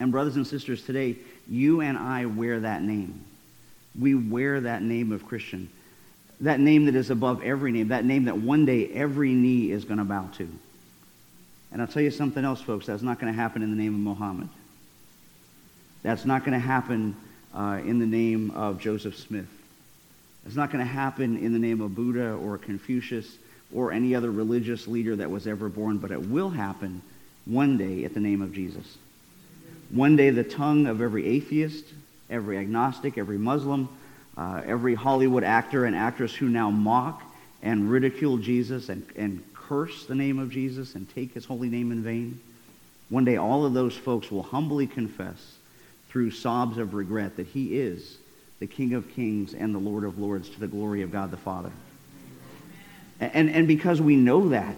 And 0.00 0.10
brothers 0.10 0.36
and 0.36 0.46
sisters, 0.46 0.82
today, 0.82 1.16
you 1.48 1.80
and 1.80 1.96
I 1.96 2.26
wear 2.26 2.60
that 2.60 2.82
name. 2.82 3.24
We 3.98 4.14
wear 4.14 4.60
that 4.62 4.82
name 4.82 5.12
of 5.12 5.26
Christian. 5.26 5.68
That 6.40 6.58
name 6.58 6.86
that 6.86 6.96
is 6.96 7.10
above 7.10 7.44
every 7.44 7.70
name. 7.70 7.88
That 7.88 8.04
name 8.04 8.24
that 8.24 8.38
one 8.38 8.64
day 8.64 8.88
every 8.88 9.32
knee 9.32 9.70
is 9.70 9.84
going 9.84 9.98
to 9.98 10.04
bow 10.04 10.28
to. 10.38 10.48
And 11.74 11.82
I'll 11.82 11.88
tell 11.88 12.02
you 12.02 12.12
something 12.12 12.44
else, 12.44 12.62
folks. 12.62 12.86
That's 12.86 13.02
not 13.02 13.18
going 13.18 13.32
to 13.32 13.36
happen 13.36 13.60
in 13.60 13.68
the 13.68 13.76
name 13.76 13.94
of 13.94 14.00
Muhammad. 14.00 14.48
That's 16.04 16.24
not 16.24 16.44
going 16.44 16.52
to 16.52 16.64
happen 16.64 17.16
uh, 17.52 17.80
in 17.84 17.98
the 17.98 18.06
name 18.06 18.52
of 18.52 18.78
Joseph 18.78 19.16
Smith. 19.16 19.48
It's 20.46 20.54
not 20.54 20.70
going 20.70 20.84
to 20.84 20.90
happen 20.90 21.36
in 21.36 21.52
the 21.52 21.58
name 21.58 21.80
of 21.80 21.96
Buddha 21.96 22.34
or 22.34 22.58
Confucius 22.58 23.38
or 23.74 23.90
any 23.90 24.14
other 24.14 24.30
religious 24.30 24.86
leader 24.86 25.16
that 25.16 25.28
was 25.28 25.48
ever 25.48 25.68
born, 25.68 25.98
but 25.98 26.12
it 26.12 26.28
will 26.28 26.48
happen 26.48 27.02
one 27.44 27.76
day 27.76 28.04
at 28.04 28.14
the 28.14 28.20
name 28.20 28.40
of 28.40 28.52
Jesus. 28.52 28.96
One 29.90 30.14
day, 30.14 30.30
the 30.30 30.44
tongue 30.44 30.86
of 30.86 31.00
every 31.00 31.26
atheist, 31.26 31.86
every 32.30 32.56
agnostic, 32.56 33.18
every 33.18 33.38
Muslim, 33.38 33.88
uh, 34.36 34.62
every 34.64 34.94
Hollywood 34.94 35.42
actor 35.42 35.86
and 35.86 35.96
actress 35.96 36.36
who 36.36 36.48
now 36.48 36.70
mock 36.70 37.20
and 37.64 37.90
ridicule 37.90 38.38
Jesus 38.38 38.90
and, 38.90 39.04
and 39.16 39.42
curse 39.68 40.06
the 40.06 40.14
name 40.14 40.38
of 40.38 40.50
Jesus 40.50 40.94
and 40.94 41.08
take 41.14 41.34
his 41.34 41.44
holy 41.44 41.68
name 41.68 41.92
in 41.92 42.02
vain, 42.02 42.40
one 43.08 43.24
day 43.24 43.36
all 43.36 43.64
of 43.64 43.74
those 43.74 43.96
folks 43.96 44.30
will 44.30 44.42
humbly 44.42 44.86
confess 44.86 45.54
through 46.08 46.30
sobs 46.30 46.78
of 46.78 46.94
regret 46.94 47.36
that 47.36 47.46
he 47.46 47.78
is 47.78 48.18
the 48.60 48.66
King 48.66 48.94
of 48.94 49.08
kings 49.10 49.52
and 49.54 49.74
the 49.74 49.78
Lord 49.78 50.04
of 50.04 50.18
lords 50.18 50.48
to 50.50 50.60
the 50.60 50.68
glory 50.68 51.02
of 51.02 51.12
God 51.12 51.30
the 51.30 51.36
Father. 51.36 51.72
And, 53.20 53.50
and 53.50 53.68
because 53.68 54.00
we 54.00 54.16
know 54.16 54.48
that, 54.50 54.76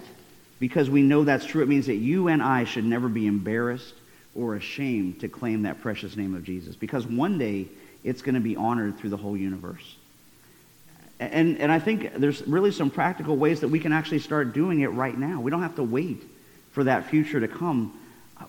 because 0.59 0.89
we 0.89 1.03
know 1.03 1.25
that's 1.25 1.45
true, 1.45 1.63
it 1.63 1.69
means 1.69 1.87
that 1.87 1.97
you 1.97 2.29
and 2.29 2.43
I 2.43 2.65
should 2.65 2.85
never 2.85 3.09
be 3.09 3.27
embarrassed 3.27 3.95
or 4.35 4.55
ashamed 4.55 5.21
to 5.21 5.29
claim 5.29 5.63
that 5.63 5.81
precious 5.81 6.17
name 6.17 6.35
of 6.35 6.45
Jesus. 6.45 6.77
Because 6.77 7.07
one 7.07 7.39
day 7.39 7.67
it's 8.05 8.23
going 8.23 8.35
to 8.35 8.41
be 8.41 8.57
honored 8.57 8.99
through 8.99 9.11
the 9.11 9.17
whole 9.17 9.37
universe. 9.37 9.97
And, 11.19 11.59
and 11.59 11.73
I 11.73 11.79
think 11.79 12.15
there's 12.17 12.47
really 12.47 12.71
some 12.71 12.91
practical 12.91 13.37
ways 13.37 13.61
that 13.61 13.69
we 13.69 13.79
can 13.79 13.93
actually 13.93 14.19
start 14.19 14.53
doing 14.53 14.81
it 14.81 14.89
right 14.89 15.17
now. 15.17 15.41
We 15.41 15.51
don't 15.51 15.63
have 15.63 15.77
to 15.77 15.83
wait 15.83 16.23
for 16.73 16.85
that 16.85 17.07
future 17.07 17.41
to 17.41 17.49
come. 17.49 17.99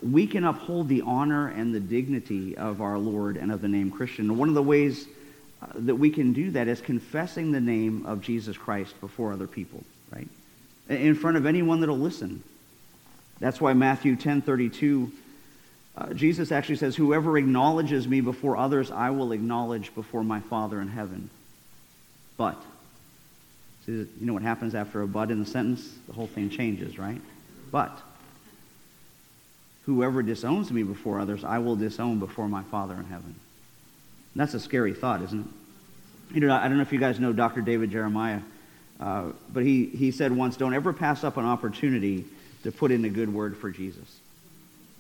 We 0.02 0.28
can 0.28 0.44
uphold 0.44 0.90
the 0.90 1.02
honor 1.02 1.48
and 1.48 1.74
the 1.74 1.80
dignity 1.80 2.58
of 2.58 2.82
our 2.82 2.98
Lord 2.98 3.38
and 3.38 3.52
of 3.54 3.62
the 3.62 3.70
name 3.70 3.90
Christian. 3.90 4.38
One 4.38 4.50
of 4.50 4.56
the 4.56 4.64
ways 4.64 5.08
uh, 5.62 5.68
that 5.76 5.96
we 5.96 6.10
can 6.10 6.34
do 6.34 6.52
that 6.52 6.68
is 6.68 6.82
confessing 6.82 7.54
the 7.54 7.62
name 7.62 8.06
of 8.06 8.22
Jesus 8.22 8.58
Christ 8.58 9.00
before 9.00 9.32
other 9.32 9.48
people, 9.48 9.82
right? 10.12 10.28
In 10.90 11.16
front 11.16 11.38
of 11.38 11.46
anyone 11.46 11.80
that'll 11.80 11.98
listen. 11.98 12.44
That's 13.40 13.62
why 13.62 13.74
Matthew 13.74 14.18
10:32 14.18 15.12
uh, 15.98 16.14
Jesus 16.14 16.52
actually 16.52 16.76
says, 16.76 16.96
"Whoever 16.96 17.38
acknowledges 17.38 18.08
me 18.08 18.22
before 18.22 18.56
others, 18.56 18.92
I 18.92 19.10
will 19.10 19.32
acknowledge 19.32 19.96
before 19.96 20.24
my 20.24 20.42
Father 20.42 20.80
in 20.80 20.90
heaven." 20.90 21.30
But. 22.38 22.62
See, 23.86 23.92
you 23.92 24.10
know 24.22 24.34
what 24.34 24.44
happens 24.44 24.76
after 24.76 25.02
a 25.02 25.08
but 25.08 25.32
in 25.32 25.40
the 25.40 25.46
sentence? 25.46 25.90
The 26.08 26.14
whole 26.14 26.28
thing 26.28 26.50
changes, 26.50 26.98
right? 26.98 27.22
But. 27.72 28.00
Whoever 29.86 30.22
disowns 30.22 30.72
me 30.72 30.84
before 30.84 31.20
others, 31.20 31.44
I 31.44 31.60
will 31.60 31.76
disown 31.76 32.20
before 32.20 32.48
my 32.48 32.64
Father 32.64 32.94
in 32.94 33.06
heaven. 33.06 33.36
And 34.34 34.42
that's 34.42 34.54
a 34.54 34.60
scary 34.60 34.94
thought, 34.94 35.22
isn't 35.22 35.40
it? 35.40 36.36
You 36.36 36.42
know, 36.42 36.54
I 36.54 36.68
don't 36.68 36.76
know 36.76 36.84
if 36.84 36.92
you 36.92 37.00
guys 37.00 37.20
know 37.20 37.32
Dr. 37.32 37.62
David 37.62 37.90
Jeremiah, 37.90 38.42
uh, 39.00 39.32
but 39.54 39.64
he, 39.64 39.86
he 39.86 40.12
said 40.12 40.32
once, 40.34 40.58
don't 40.58 40.74
ever 40.74 40.92
pass 40.92 41.24
up 41.24 41.38
an 41.38 41.46
opportunity 41.46 42.26
to 42.64 42.72
put 42.72 42.92
in 42.92 43.06
a 43.06 43.10
good 43.10 43.34
word 43.34 43.56
for 43.56 43.72
Jesus. 43.72 44.20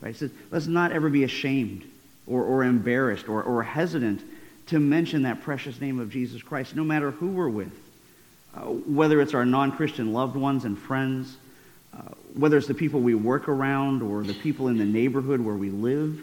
Right? 0.02 0.14
He 0.14 0.18
says, 0.18 0.32
let's 0.52 0.68
not 0.68 0.94
ever 0.94 1.10
be 1.10 1.26
ashamed 1.26 1.84
or, 2.26 2.44
or 2.44 2.64
embarrassed 2.64 3.28
or, 3.28 3.44
or 3.44 3.64
hesitant 3.64 4.22
to 4.68 4.80
mention 4.80 5.24
that 5.24 5.42
precious 5.42 5.80
name 5.80 6.00
of 6.00 6.12
Jesus 6.12 6.42
Christ, 6.42 6.76
no 6.76 6.84
matter 6.84 7.12
who 7.12 7.28
we're 7.28 7.50
with, 7.50 7.72
uh, 8.56 8.62
whether 8.62 9.22
it's 9.22 9.34
our 9.34 9.46
non 9.46 9.72
Christian 9.72 10.14
loved 10.14 10.36
ones 10.36 10.66
and 10.66 10.78
friends, 10.78 11.38
uh, 11.94 12.02
whether 12.36 12.58
it's 12.58 12.68
the 12.68 12.74
people 12.74 13.00
we 13.00 13.16
work 13.16 13.48
around 13.48 14.02
or 14.02 14.24
the 14.24 14.34
people 14.34 14.68
in 14.68 14.78
the 14.78 14.86
neighborhood 14.86 15.40
where 15.40 15.56
we 15.56 15.70
live, 15.70 16.22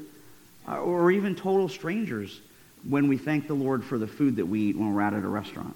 uh, 0.68 0.80
or 0.80 1.10
even 1.10 1.34
total 1.34 1.68
strangers 1.68 2.40
when 2.88 3.08
we 3.08 3.16
thank 3.16 3.46
the 3.46 3.54
Lord 3.54 3.82
for 3.82 3.98
the 3.98 4.06
food 4.06 4.36
that 4.36 4.46
we 4.46 4.60
eat 4.60 4.76
when 4.76 4.94
we're 4.94 5.02
out 5.02 5.14
at 5.14 5.24
a 5.24 5.28
restaurant. 5.28 5.74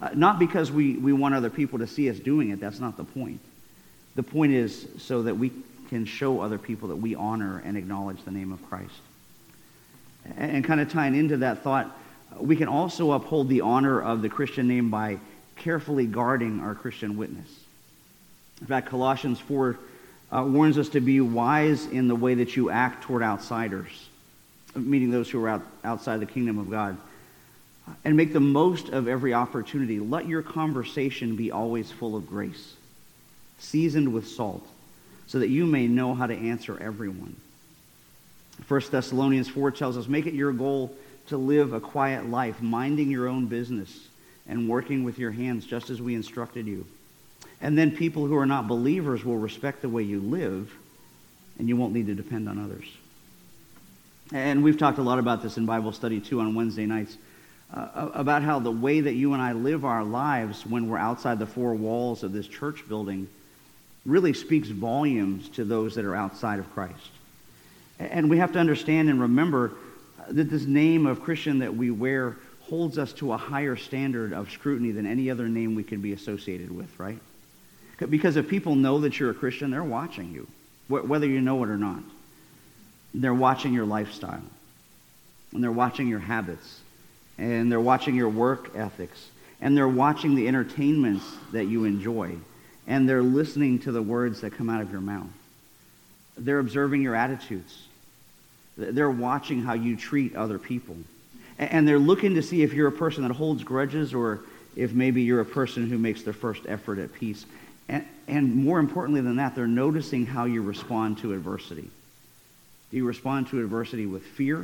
Uh, 0.00 0.10
not 0.14 0.38
because 0.38 0.70
we, 0.70 0.96
we 0.96 1.12
want 1.12 1.34
other 1.34 1.50
people 1.50 1.78
to 1.78 1.86
see 1.86 2.10
us 2.10 2.18
doing 2.18 2.50
it, 2.50 2.60
that's 2.60 2.80
not 2.80 2.96
the 2.96 3.04
point. 3.04 3.40
The 4.14 4.22
point 4.22 4.52
is 4.52 4.86
so 4.98 5.22
that 5.22 5.36
we 5.36 5.52
can 5.88 6.04
show 6.04 6.40
other 6.40 6.58
people 6.58 6.88
that 6.88 6.96
we 6.96 7.14
honor 7.14 7.62
and 7.64 7.76
acknowledge 7.76 8.22
the 8.24 8.30
name 8.30 8.52
of 8.52 8.62
Christ. 8.68 8.92
And 10.36 10.64
kind 10.64 10.80
of 10.80 10.90
tying 10.90 11.14
into 11.14 11.38
that 11.38 11.62
thought, 11.62 11.96
we 12.38 12.56
can 12.56 12.68
also 12.68 13.12
uphold 13.12 13.48
the 13.48 13.60
honor 13.62 14.00
of 14.00 14.22
the 14.22 14.28
Christian 14.28 14.68
name 14.68 14.90
by 14.90 15.18
carefully 15.56 16.06
guarding 16.06 16.60
our 16.60 16.74
Christian 16.74 17.16
witness. 17.16 17.48
In 18.60 18.66
fact, 18.66 18.88
Colossians 18.88 19.38
4 19.40 19.78
uh, 20.32 20.44
warns 20.46 20.78
us 20.78 20.88
to 20.90 21.00
be 21.00 21.20
wise 21.20 21.86
in 21.86 22.08
the 22.08 22.16
way 22.16 22.34
that 22.34 22.56
you 22.56 22.70
act 22.70 23.04
toward 23.04 23.22
outsiders, 23.22 24.08
meaning 24.74 25.10
those 25.10 25.30
who 25.30 25.42
are 25.44 25.48
out, 25.48 25.62
outside 25.84 26.20
the 26.20 26.26
kingdom 26.26 26.58
of 26.58 26.70
God. 26.70 26.96
And 28.04 28.16
make 28.16 28.32
the 28.32 28.40
most 28.40 28.88
of 28.88 29.06
every 29.06 29.32
opportunity. 29.32 30.00
Let 30.00 30.26
your 30.26 30.42
conversation 30.42 31.36
be 31.36 31.52
always 31.52 31.90
full 31.92 32.16
of 32.16 32.26
grace, 32.26 32.74
seasoned 33.58 34.12
with 34.12 34.26
salt, 34.26 34.66
so 35.28 35.38
that 35.38 35.48
you 35.48 35.66
may 35.66 35.86
know 35.86 36.14
how 36.14 36.26
to 36.26 36.34
answer 36.34 36.80
everyone. 36.80 37.36
1 38.68 38.80
Thessalonians 38.90 39.48
4 39.48 39.70
tells 39.70 39.96
us, 39.96 40.08
make 40.08 40.26
it 40.26 40.34
your 40.34 40.52
goal 40.52 40.94
to 41.28 41.36
live 41.36 41.72
a 41.72 41.80
quiet 41.80 42.28
life, 42.28 42.60
minding 42.62 43.10
your 43.10 43.28
own 43.28 43.46
business 43.46 44.08
and 44.48 44.68
working 44.68 45.04
with 45.04 45.18
your 45.18 45.30
hands 45.30 45.66
just 45.66 45.90
as 45.90 46.00
we 46.00 46.14
instructed 46.14 46.66
you. 46.66 46.86
And 47.60 47.76
then 47.76 47.90
people 47.90 48.26
who 48.26 48.36
are 48.36 48.46
not 48.46 48.68
believers 48.68 49.24
will 49.24 49.38
respect 49.38 49.82
the 49.82 49.88
way 49.88 50.02
you 50.02 50.20
live, 50.20 50.72
and 51.58 51.68
you 51.68 51.76
won't 51.76 51.92
need 51.92 52.06
to 52.06 52.14
depend 52.14 52.48
on 52.48 52.62
others. 52.62 52.86
And 54.32 54.62
we've 54.62 54.78
talked 54.78 54.98
a 54.98 55.02
lot 55.02 55.18
about 55.18 55.42
this 55.42 55.56
in 55.56 55.66
Bible 55.66 55.92
study 55.92 56.20
too 56.20 56.40
on 56.40 56.54
Wednesday 56.54 56.86
nights 56.86 57.16
uh, 57.72 58.10
about 58.14 58.42
how 58.42 58.58
the 58.58 58.70
way 58.70 59.00
that 59.00 59.14
you 59.14 59.32
and 59.32 59.42
I 59.42 59.52
live 59.52 59.84
our 59.84 60.04
lives 60.04 60.66
when 60.66 60.88
we're 60.88 60.98
outside 60.98 61.38
the 61.38 61.46
four 61.46 61.74
walls 61.74 62.22
of 62.22 62.32
this 62.32 62.46
church 62.46 62.88
building 62.88 63.28
really 64.04 64.32
speaks 64.32 64.68
volumes 64.68 65.48
to 65.50 65.64
those 65.64 65.94
that 65.96 66.04
are 66.04 66.14
outside 66.14 66.58
of 66.58 66.72
Christ. 66.72 67.10
And 67.98 68.28
we 68.28 68.38
have 68.38 68.52
to 68.52 68.58
understand 68.58 69.08
and 69.08 69.20
remember 69.20 69.72
that 70.28 70.50
this 70.50 70.64
name 70.64 71.06
of 71.06 71.22
Christian 71.22 71.60
that 71.60 71.74
we 71.74 71.90
wear 71.90 72.36
holds 72.60 72.98
us 72.98 73.12
to 73.14 73.32
a 73.32 73.36
higher 73.36 73.76
standard 73.76 74.32
of 74.32 74.50
scrutiny 74.50 74.90
than 74.90 75.06
any 75.06 75.30
other 75.30 75.48
name 75.48 75.74
we 75.74 75.84
could 75.84 76.02
be 76.02 76.12
associated 76.12 76.70
with, 76.70 76.98
right? 76.98 77.18
Because 78.10 78.36
if 78.36 78.48
people 78.48 78.74
know 78.74 78.98
that 79.00 79.18
you're 79.18 79.30
a 79.30 79.34
Christian, 79.34 79.70
they're 79.70 79.84
watching 79.84 80.32
you, 80.32 80.46
whether 80.88 81.26
you 81.26 81.40
know 81.40 81.62
it 81.62 81.70
or 81.70 81.78
not. 81.78 82.02
They're 83.14 83.32
watching 83.32 83.72
your 83.72 83.86
lifestyle. 83.86 84.42
and 85.52 85.62
they're 85.62 85.72
watching 85.72 86.08
your 86.08 86.18
habits, 86.18 86.80
and 87.38 87.70
they're 87.72 87.80
watching 87.80 88.14
your 88.14 88.28
work 88.28 88.72
ethics, 88.76 89.28
and 89.60 89.76
they're 89.76 89.88
watching 89.88 90.34
the 90.34 90.48
entertainments 90.48 91.24
that 91.52 91.64
you 91.64 91.84
enjoy, 91.84 92.34
and 92.86 93.08
they're 93.08 93.22
listening 93.22 93.78
to 93.80 93.92
the 93.92 94.02
words 94.02 94.40
that 94.42 94.52
come 94.52 94.68
out 94.68 94.80
of 94.80 94.92
your 94.92 95.00
mouth. 95.00 95.26
They're 96.36 96.58
observing 96.58 97.02
your 97.02 97.14
attitudes. 97.14 97.86
They're 98.76 99.10
watching 99.10 99.62
how 99.62 99.72
you 99.74 99.96
treat 99.96 100.36
other 100.36 100.58
people. 100.58 100.96
And 101.58 101.88
they're 101.88 101.98
looking 101.98 102.34
to 102.34 102.42
see 102.42 102.62
if 102.62 102.74
you're 102.74 102.88
a 102.88 102.92
person 102.92 103.26
that 103.26 103.34
holds 103.34 103.64
grudges 103.64 104.12
or 104.12 104.40
if 104.74 104.92
maybe 104.92 105.22
you're 105.22 105.40
a 105.40 105.46
person 105.46 105.88
who 105.88 105.96
makes 105.96 106.22
the 106.22 106.34
first 106.34 106.62
effort 106.68 106.98
at 106.98 107.12
peace. 107.14 107.46
And, 107.88 108.06
and 108.28 108.54
more 108.54 108.78
importantly 108.78 109.22
than 109.22 109.36
that, 109.36 109.54
they're 109.54 109.66
noticing 109.66 110.26
how 110.26 110.44
you 110.44 110.62
respond 110.62 111.18
to 111.18 111.32
adversity. 111.32 111.88
Do 112.90 112.96
you 112.96 113.06
respond 113.06 113.48
to 113.48 113.60
adversity 113.60 114.06
with 114.06 114.22
fear 114.22 114.62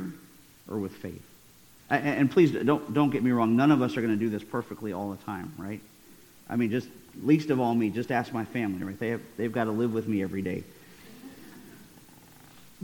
or 0.69 0.77
with 0.77 0.91
faith? 0.93 1.23
And, 1.89 2.07
and 2.07 2.31
please 2.31 2.51
don't, 2.51 2.93
don't 2.93 3.09
get 3.09 3.23
me 3.23 3.31
wrong. 3.31 3.55
None 3.55 3.71
of 3.71 3.81
us 3.81 3.97
are 3.97 4.01
going 4.01 4.13
to 4.13 4.19
do 4.19 4.29
this 4.29 4.43
perfectly 4.43 4.93
all 4.93 5.11
the 5.11 5.23
time, 5.23 5.53
right? 5.57 5.81
I 6.49 6.55
mean, 6.55 6.69
just 6.69 6.87
least 7.23 7.49
of 7.49 7.59
all 7.59 7.73
me, 7.73 7.89
just 7.89 8.11
ask 8.11 8.31
my 8.31 8.45
family, 8.45 8.83
right? 8.83 8.99
They 8.99 9.09
have, 9.09 9.21
they've 9.37 9.51
got 9.51 9.65
to 9.65 9.71
live 9.71 9.93
with 9.93 10.07
me 10.07 10.21
every 10.21 10.41
day. 10.41 10.63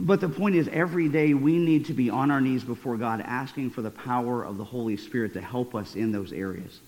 But 0.02 0.22
the 0.22 0.30
point 0.30 0.56
is, 0.56 0.70
every 0.70 1.10
day 1.10 1.34
we 1.34 1.58
need 1.58 1.86
to 1.88 1.94
be 1.94 2.10
on 2.10 2.32
our 2.32 2.40
knees 2.40 2.64
before 2.64 2.96
God 2.96 3.20
asking 3.20 3.72
for 3.72 3.82
the 3.82 3.92
power 3.92 4.46
of 4.46 4.58
the 4.58 4.64
Holy 4.64 4.96
Spirit 4.96 5.34
to 5.34 5.42
help 5.42 5.76
us 5.76 5.96
in 5.96 6.14
those 6.14 6.32
areas, 6.32 6.80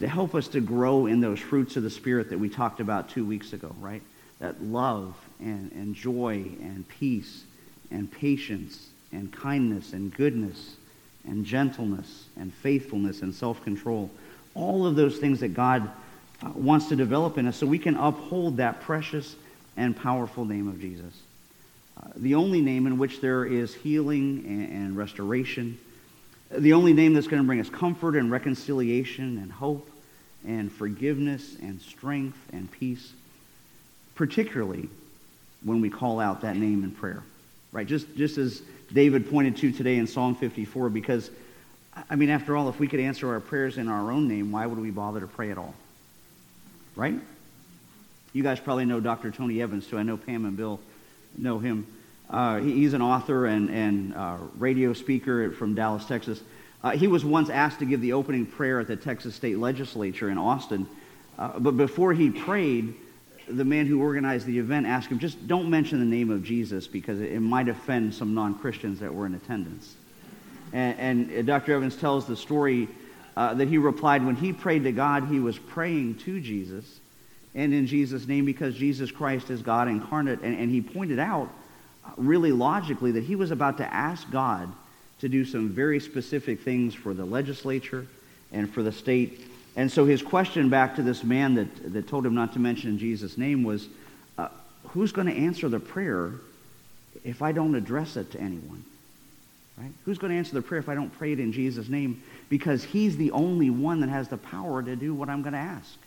to 0.00 0.08
help 0.08 0.34
us 0.34 0.48
to 0.48 0.60
grow 0.60 1.06
in 1.06 1.20
those 1.20 1.38
fruits 1.38 1.76
of 1.76 1.84
the 1.84 1.90
Spirit 1.90 2.30
that 2.30 2.38
we 2.38 2.48
talked 2.48 2.80
about 2.80 3.10
two 3.10 3.24
weeks 3.24 3.52
ago, 3.52 3.72
right? 3.78 4.02
That 4.40 4.60
love 4.60 5.14
and, 5.38 5.70
and 5.70 5.94
joy 5.94 6.46
and 6.60 6.84
peace 6.88 7.44
and 7.92 8.10
patience 8.10 8.88
and 9.12 9.32
kindness 9.32 9.92
and 9.92 10.12
goodness 10.12 10.78
and 11.28 11.44
gentleness 11.44 12.24
and 12.36 12.52
faithfulness 12.52 13.22
and 13.22 13.32
self-control. 13.32 14.10
All 14.56 14.84
of 14.84 14.96
those 14.96 15.18
things 15.18 15.38
that 15.40 15.54
God 15.54 15.88
uh, 16.42 16.50
wants 16.56 16.88
to 16.88 16.96
develop 16.96 17.38
in 17.38 17.46
us 17.46 17.56
so 17.56 17.68
we 17.68 17.78
can 17.78 17.94
uphold 17.94 18.56
that 18.56 18.80
precious 18.80 19.36
and 19.76 19.96
powerful 19.96 20.44
name 20.44 20.66
of 20.66 20.80
Jesus 20.80 21.14
Uh, 21.98 22.08
the 22.16 22.34
only 22.34 22.60
name 22.60 22.86
in 22.86 22.98
which 22.98 23.20
there 23.20 23.44
is 23.44 23.74
healing 23.74 24.44
and, 24.46 24.72
and 24.72 24.96
restoration, 24.96 25.78
the 26.50 26.72
only 26.72 26.92
name 26.92 27.14
that's 27.14 27.26
going 27.26 27.42
to 27.42 27.46
bring 27.46 27.60
us 27.60 27.68
comfort 27.68 28.16
and 28.16 28.30
reconciliation 28.30 29.38
and 29.38 29.50
hope 29.50 29.90
and 30.46 30.70
forgiveness 30.70 31.56
and 31.60 31.80
strength 31.80 32.38
and 32.52 32.70
peace, 32.70 33.12
particularly 34.14 34.88
when 35.62 35.80
we 35.80 35.90
call 35.90 36.20
out 36.20 36.42
that 36.42 36.56
name 36.56 36.84
in 36.84 36.90
prayer. 36.92 37.22
Right? 37.72 37.86
Just, 37.86 38.14
just 38.16 38.38
as 38.38 38.62
David 38.92 39.28
pointed 39.28 39.56
to 39.58 39.72
today 39.72 39.96
in 39.96 40.06
Psalm 40.06 40.34
54, 40.34 40.90
because, 40.90 41.30
I 42.08 42.16
mean, 42.16 42.30
after 42.30 42.56
all, 42.56 42.68
if 42.68 42.78
we 42.78 42.86
could 42.86 43.00
answer 43.00 43.32
our 43.32 43.40
prayers 43.40 43.76
in 43.76 43.88
our 43.88 44.10
own 44.10 44.28
name, 44.28 44.52
why 44.52 44.66
would 44.66 44.78
we 44.78 44.90
bother 44.90 45.20
to 45.20 45.26
pray 45.26 45.50
at 45.50 45.58
all? 45.58 45.74
Right? 46.94 47.14
You 48.32 48.42
guys 48.42 48.60
probably 48.60 48.84
know 48.84 49.00
Dr. 49.00 49.30
Tony 49.30 49.60
Evans, 49.60 49.86
too. 49.86 49.98
I 49.98 50.02
know 50.02 50.16
Pam 50.16 50.44
and 50.44 50.56
Bill 50.56 50.80
know 51.36 51.58
him. 51.58 51.86
Uh, 52.30 52.58
he's 52.58 52.92
an 52.92 53.02
author 53.02 53.46
and, 53.46 53.70
and 53.70 54.14
uh, 54.14 54.36
radio 54.58 54.92
speaker 54.92 55.50
from 55.52 55.74
Dallas, 55.74 56.04
Texas. 56.04 56.42
Uh, 56.82 56.90
he 56.90 57.06
was 57.06 57.24
once 57.24 57.48
asked 57.50 57.78
to 57.78 57.86
give 57.86 58.00
the 58.00 58.12
opening 58.12 58.46
prayer 58.46 58.80
at 58.80 58.86
the 58.86 58.96
Texas 58.96 59.34
State 59.34 59.58
Legislature 59.58 60.30
in 60.30 60.38
Austin. 60.38 60.86
Uh, 61.38 61.58
but 61.58 61.76
before 61.76 62.12
he 62.12 62.30
prayed, 62.30 62.94
the 63.48 63.64
man 63.64 63.86
who 63.86 64.02
organized 64.02 64.46
the 64.46 64.58
event 64.58 64.86
asked 64.86 65.08
him, 65.08 65.18
just 65.18 65.46
don't 65.48 65.70
mention 65.70 66.00
the 66.00 66.04
name 66.04 66.30
of 66.30 66.44
Jesus 66.44 66.86
because 66.86 67.20
it, 67.20 67.32
it 67.32 67.40
might 67.40 67.68
offend 67.68 68.14
some 68.14 68.34
non 68.34 68.54
Christians 68.58 69.00
that 69.00 69.12
were 69.12 69.26
in 69.26 69.34
attendance. 69.34 69.94
And, 70.72 71.30
and 71.30 71.46
Dr. 71.46 71.74
Evans 71.74 71.96
tells 71.96 72.26
the 72.26 72.36
story 72.36 72.88
uh, 73.36 73.54
that 73.54 73.68
he 73.68 73.78
replied 73.78 74.24
when 74.24 74.36
he 74.36 74.52
prayed 74.52 74.84
to 74.84 74.92
God, 74.92 75.28
he 75.28 75.40
was 75.40 75.58
praying 75.58 76.16
to 76.16 76.40
Jesus 76.40 77.00
and 77.58 77.74
in 77.74 77.88
Jesus' 77.88 78.28
name 78.28 78.44
because 78.44 78.76
Jesus 78.76 79.10
Christ 79.10 79.50
is 79.50 79.62
God 79.62 79.88
incarnate. 79.88 80.42
And, 80.42 80.56
and 80.56 80.70
he 80.70 80.80
pointed 80.80 81.18
out, 81.18 81.50
uh, 82.04 82.10
really 82.16 82.52
logically, 82.52 83.10
that 83.10 83.24
he 83.24 83.34
was 83.34 83.50
about 83.50 83.78
to 83.78 83.92
ask 83.92 84.30
God 84.30 84.72
to 85.18 85.28
do 85.28 85.44
some 85.44 85.68
very 85.68 85.98
specific 85.98 86.60
things 86.60 86.94
for 86.94 87.12
the 87.14 87.24
legislature 87.24 88.06
and 88.52 88.72
for 88.72 88.84
the 88.84 88.92
state. 88.92 89.40
And 89.74 89.90
so 89.90 90.04
his 90.04 90.22
question 90.22 90.68
back 90.68 90.94
to 90.96 91.02
this 91.02 91.24
man 91.24 91.56
that, 91.56 91.92
that 91.92 92.06
told 92.06 92.24
him 92.24 92.34
not 92.36 92.52
to 92.52 92.60
mention 92.60 92.96
Jesus' 92.96 93.36
name 93.36 93.64
was, 93.64 93.88
uh, 94.38 94.50
who's 94.90 95.10
going 95.10 95.26
to 95.26 95.34
answer 95.34 95.68
the 95.68 95.80
prayer 95.80 96.34
if 97.24 97.42
I 97.42 97.50
don't 97.50 97.74
address 97.74 98.16
it 98.16 98.30
to 98.32 98.40
anyone? 98.40 98.84
Right? 99.76 99.90
Who's 100.04 100.18
going 100.18 100.30
to 100.30 100.38
answer 100.38 100.54
the 100.54 100.62
prayer 100.62 100.78
if 100.78 100.88
I 100.88 100.94
don't 100.94 101.10
pray 101.18 101.32
it 101.32 101.40
in 101.40 101.50
Jesus' 101.50 101.88
name? 101.88 102.22
Because 102.48 102.84
he's 102.84 103.16
the 103.16 103.32
only 103.32 103.70
one 103.70 103.98
that 104.02 104.10
has 104.10 104.28
the 104.28 104.38
power 104.38 104.80
to 104.80 104.94
do 104.94 105.12
what 105.12 105.28
I'm 105.28 105.42
going 105.42 105.54
to 105.54 105.58
ask. 105.58 105.98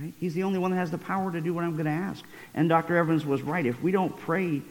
Right? 0.00 0.12
He's 0.18 0.34
the 0.34 0.44
only 0.44 0.58
one 0.58 0.70
that 0.70 0.78
has 0.78 0.90
the 0.90 0.98
power 0.98 1.30
to 1.30 1.40
do 1.40 1.52
what 1.52 1.64
I'm 1.64 1.72
going 1.72 1.84
to 1.84 1.90
ask. 1.90 2.24
And 2.54 2.68
Dr. 2.68 2.96
Evans 2.96 3.26
was 3.26 3.42
right. 3.42 3.64
If 3.64 3.82
we 3.82 3.92
don't 3.92 4.16
pray 4.20 4.62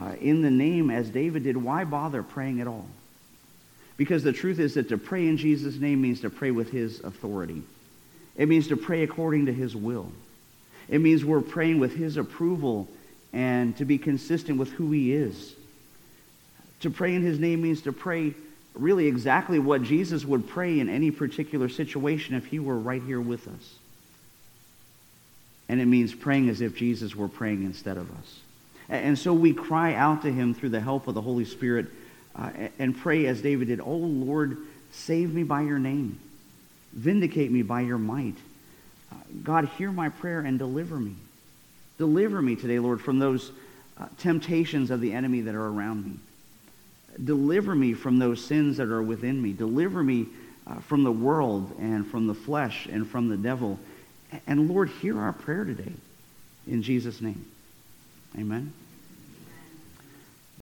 uh, 0.00 0.14
in 0.20 0.42
the 0.42 0.50
name 0.50 0.90
as 0.90 1.10
David 1.10 1.44
did, 1.44 1.56
why 1.56 1.84
bother 1.84 2.22
praying 2.22 2.60
at 2.60 2.66
all? 2.66 2.86
Because 3.96 4.22
the 4.22 4.32
truth 4.32 4.58
is 4.58 4.74
that 4.74 4.88
to 4.88 4.98
pray 4.98 5.28
in 5.28 5.36
Jesus' 5.36 5.76
name 5.76 6.00
means 6.00 6.22
to 6.22 6.30
pray 6.30 6.50
with 6.50 6.70
his 6.70 7.00
authority. 7.00 7.62
It 8.36 8.48
means 8.48 8.68
to 8.68 8.76
pray 8.76 9.02
according 9.02 9.46
to 9.46 9.52
his 9.52 9.76
will. 9.76 10.10
It 10.88 11.00
means 11.00 11.24
we're 11.24 11.42
praying 11.42 11.78
with 11.78 11.94
his 11.94 12.16
approval 12.16 12.88
and 13.32 13.76
to 13.76 13.84
be 13.84 13.98
consistent 13.98 14.58
with 14.58 14.70
who 14.72 14.90
he 14.90 15.12
is. 15.12 15.54
To 16.80 16.90
pray 16.90 17.14
in 17.14 17.22
his 17.22 17.38
name 17.38 17.62
means 17.62 17.82
to 17.82 17.92
pray 17.92 18.34
really 18.74 19.06
exactly 19.06 19.58
what 19.58 19.82
Jesus 19.82 20.24
would 20.24 20.48
pray 20.48 20.80
in 20.80 20.88
any 20.88 21.10
particular 21.10 21.68
situation 21.68 22.34
if 22.34 22.46
he 22.46 22.58
were 22.58 22.78
right 22.78 23.02
here 23.02 23.20
with 23.20 23.46
us. 23.46 23.74
And 25.72 25.80
it 25.80 25.86
means 25.86 26.14
praying 26.14 26.50
as 26.50 26.60
if 26.60 26.76
Jesus 26.76 27.16
were 27.16 27.28
praying 27.28 27.62
instead 27.62 27.96
of 27.96 28.10
us. 28.18 28.40
And 28.90 29.18
so 29.18 29.32
we 29.32 29.54
cry 29.54 29.94
out 29.94 30.20
to 30.20 30.30
him 30.30 30.52
through 30.52 30.68
the 30.68 30.82
help 30.82 31.08
of 31.08 31.14
the 31.14 31.22
Holy 31.22 31.46
Spirit 31.46 31.86
uh, 32.36 32.50
and 32.78 32.94
pray 32.94 33.24
as 33.24 33.40
David 33.40 33.68
did, 33.68 33.80
Oh 33.80 33.96
Lord, 33.96 34.58
save 34.90 35.32
me 35.32 35.44
by 35.44 35.62
your 35.62 35.78
name. 35.78 36.18
Vindicate 36.92 37.50
me 37.50 37.62
by 37.62 37.80
your 37.80 37.96
might. 37.96 38.34
Uh, 39.10 39.14
God, 39.42 39.64
hear 39.78 39.90
my 39.90 40.10
prayer 40.10 40.40
and 40.40 40.58
deliver 40.58 40.96
me. 40.96 41.14
Deliver 41.96 42.42
me 42.42 42.54
today, 42.54 42.78
Lord, 42.78 43.00
from 43.00 43.18
those 43.18 43.50
uh, 43.96 44.08
temptations 44.18 44.90
of 44.90 45.00
the 45.00 45.14
enemy 45.14 45.40
that 45.40 45.54
are 45.54 45.68
around 45.68 46.04
me. 46.04 46.16
Deliver 47.24 47.74
me 47.74 47.94
from 47.94 48.18
those 48.18 48.44
sins 48.44 48.76
that 48.76 48.88
are 48.88 49.02
within 49.02 49.40
me. 49.40 49.54
Deliver 49.54 50.04
me 50.04 50.26
uh, 50.66 50.80
from 50.80 51.02
the 51.02 51.10
world 51.10 51.74
and 51.78 52.06
from 52.06 52.26
the 52.26 52.34
flesh 52.34 52.84
and 52.92 53.08
from 53.08 53.30
the 53.30 53.38
devil. 53.38 53.78
And 54.46 54.70
Lord, 54.70 54.88
hear 54.88 55.18
our 55.18 55.32
prayer 55.32 55.64
today. 55.64 55.92
In 56.66 56.82
Jesus' 56.82 57.20
name. 57.20 57.44
Amen. 58.38 58.72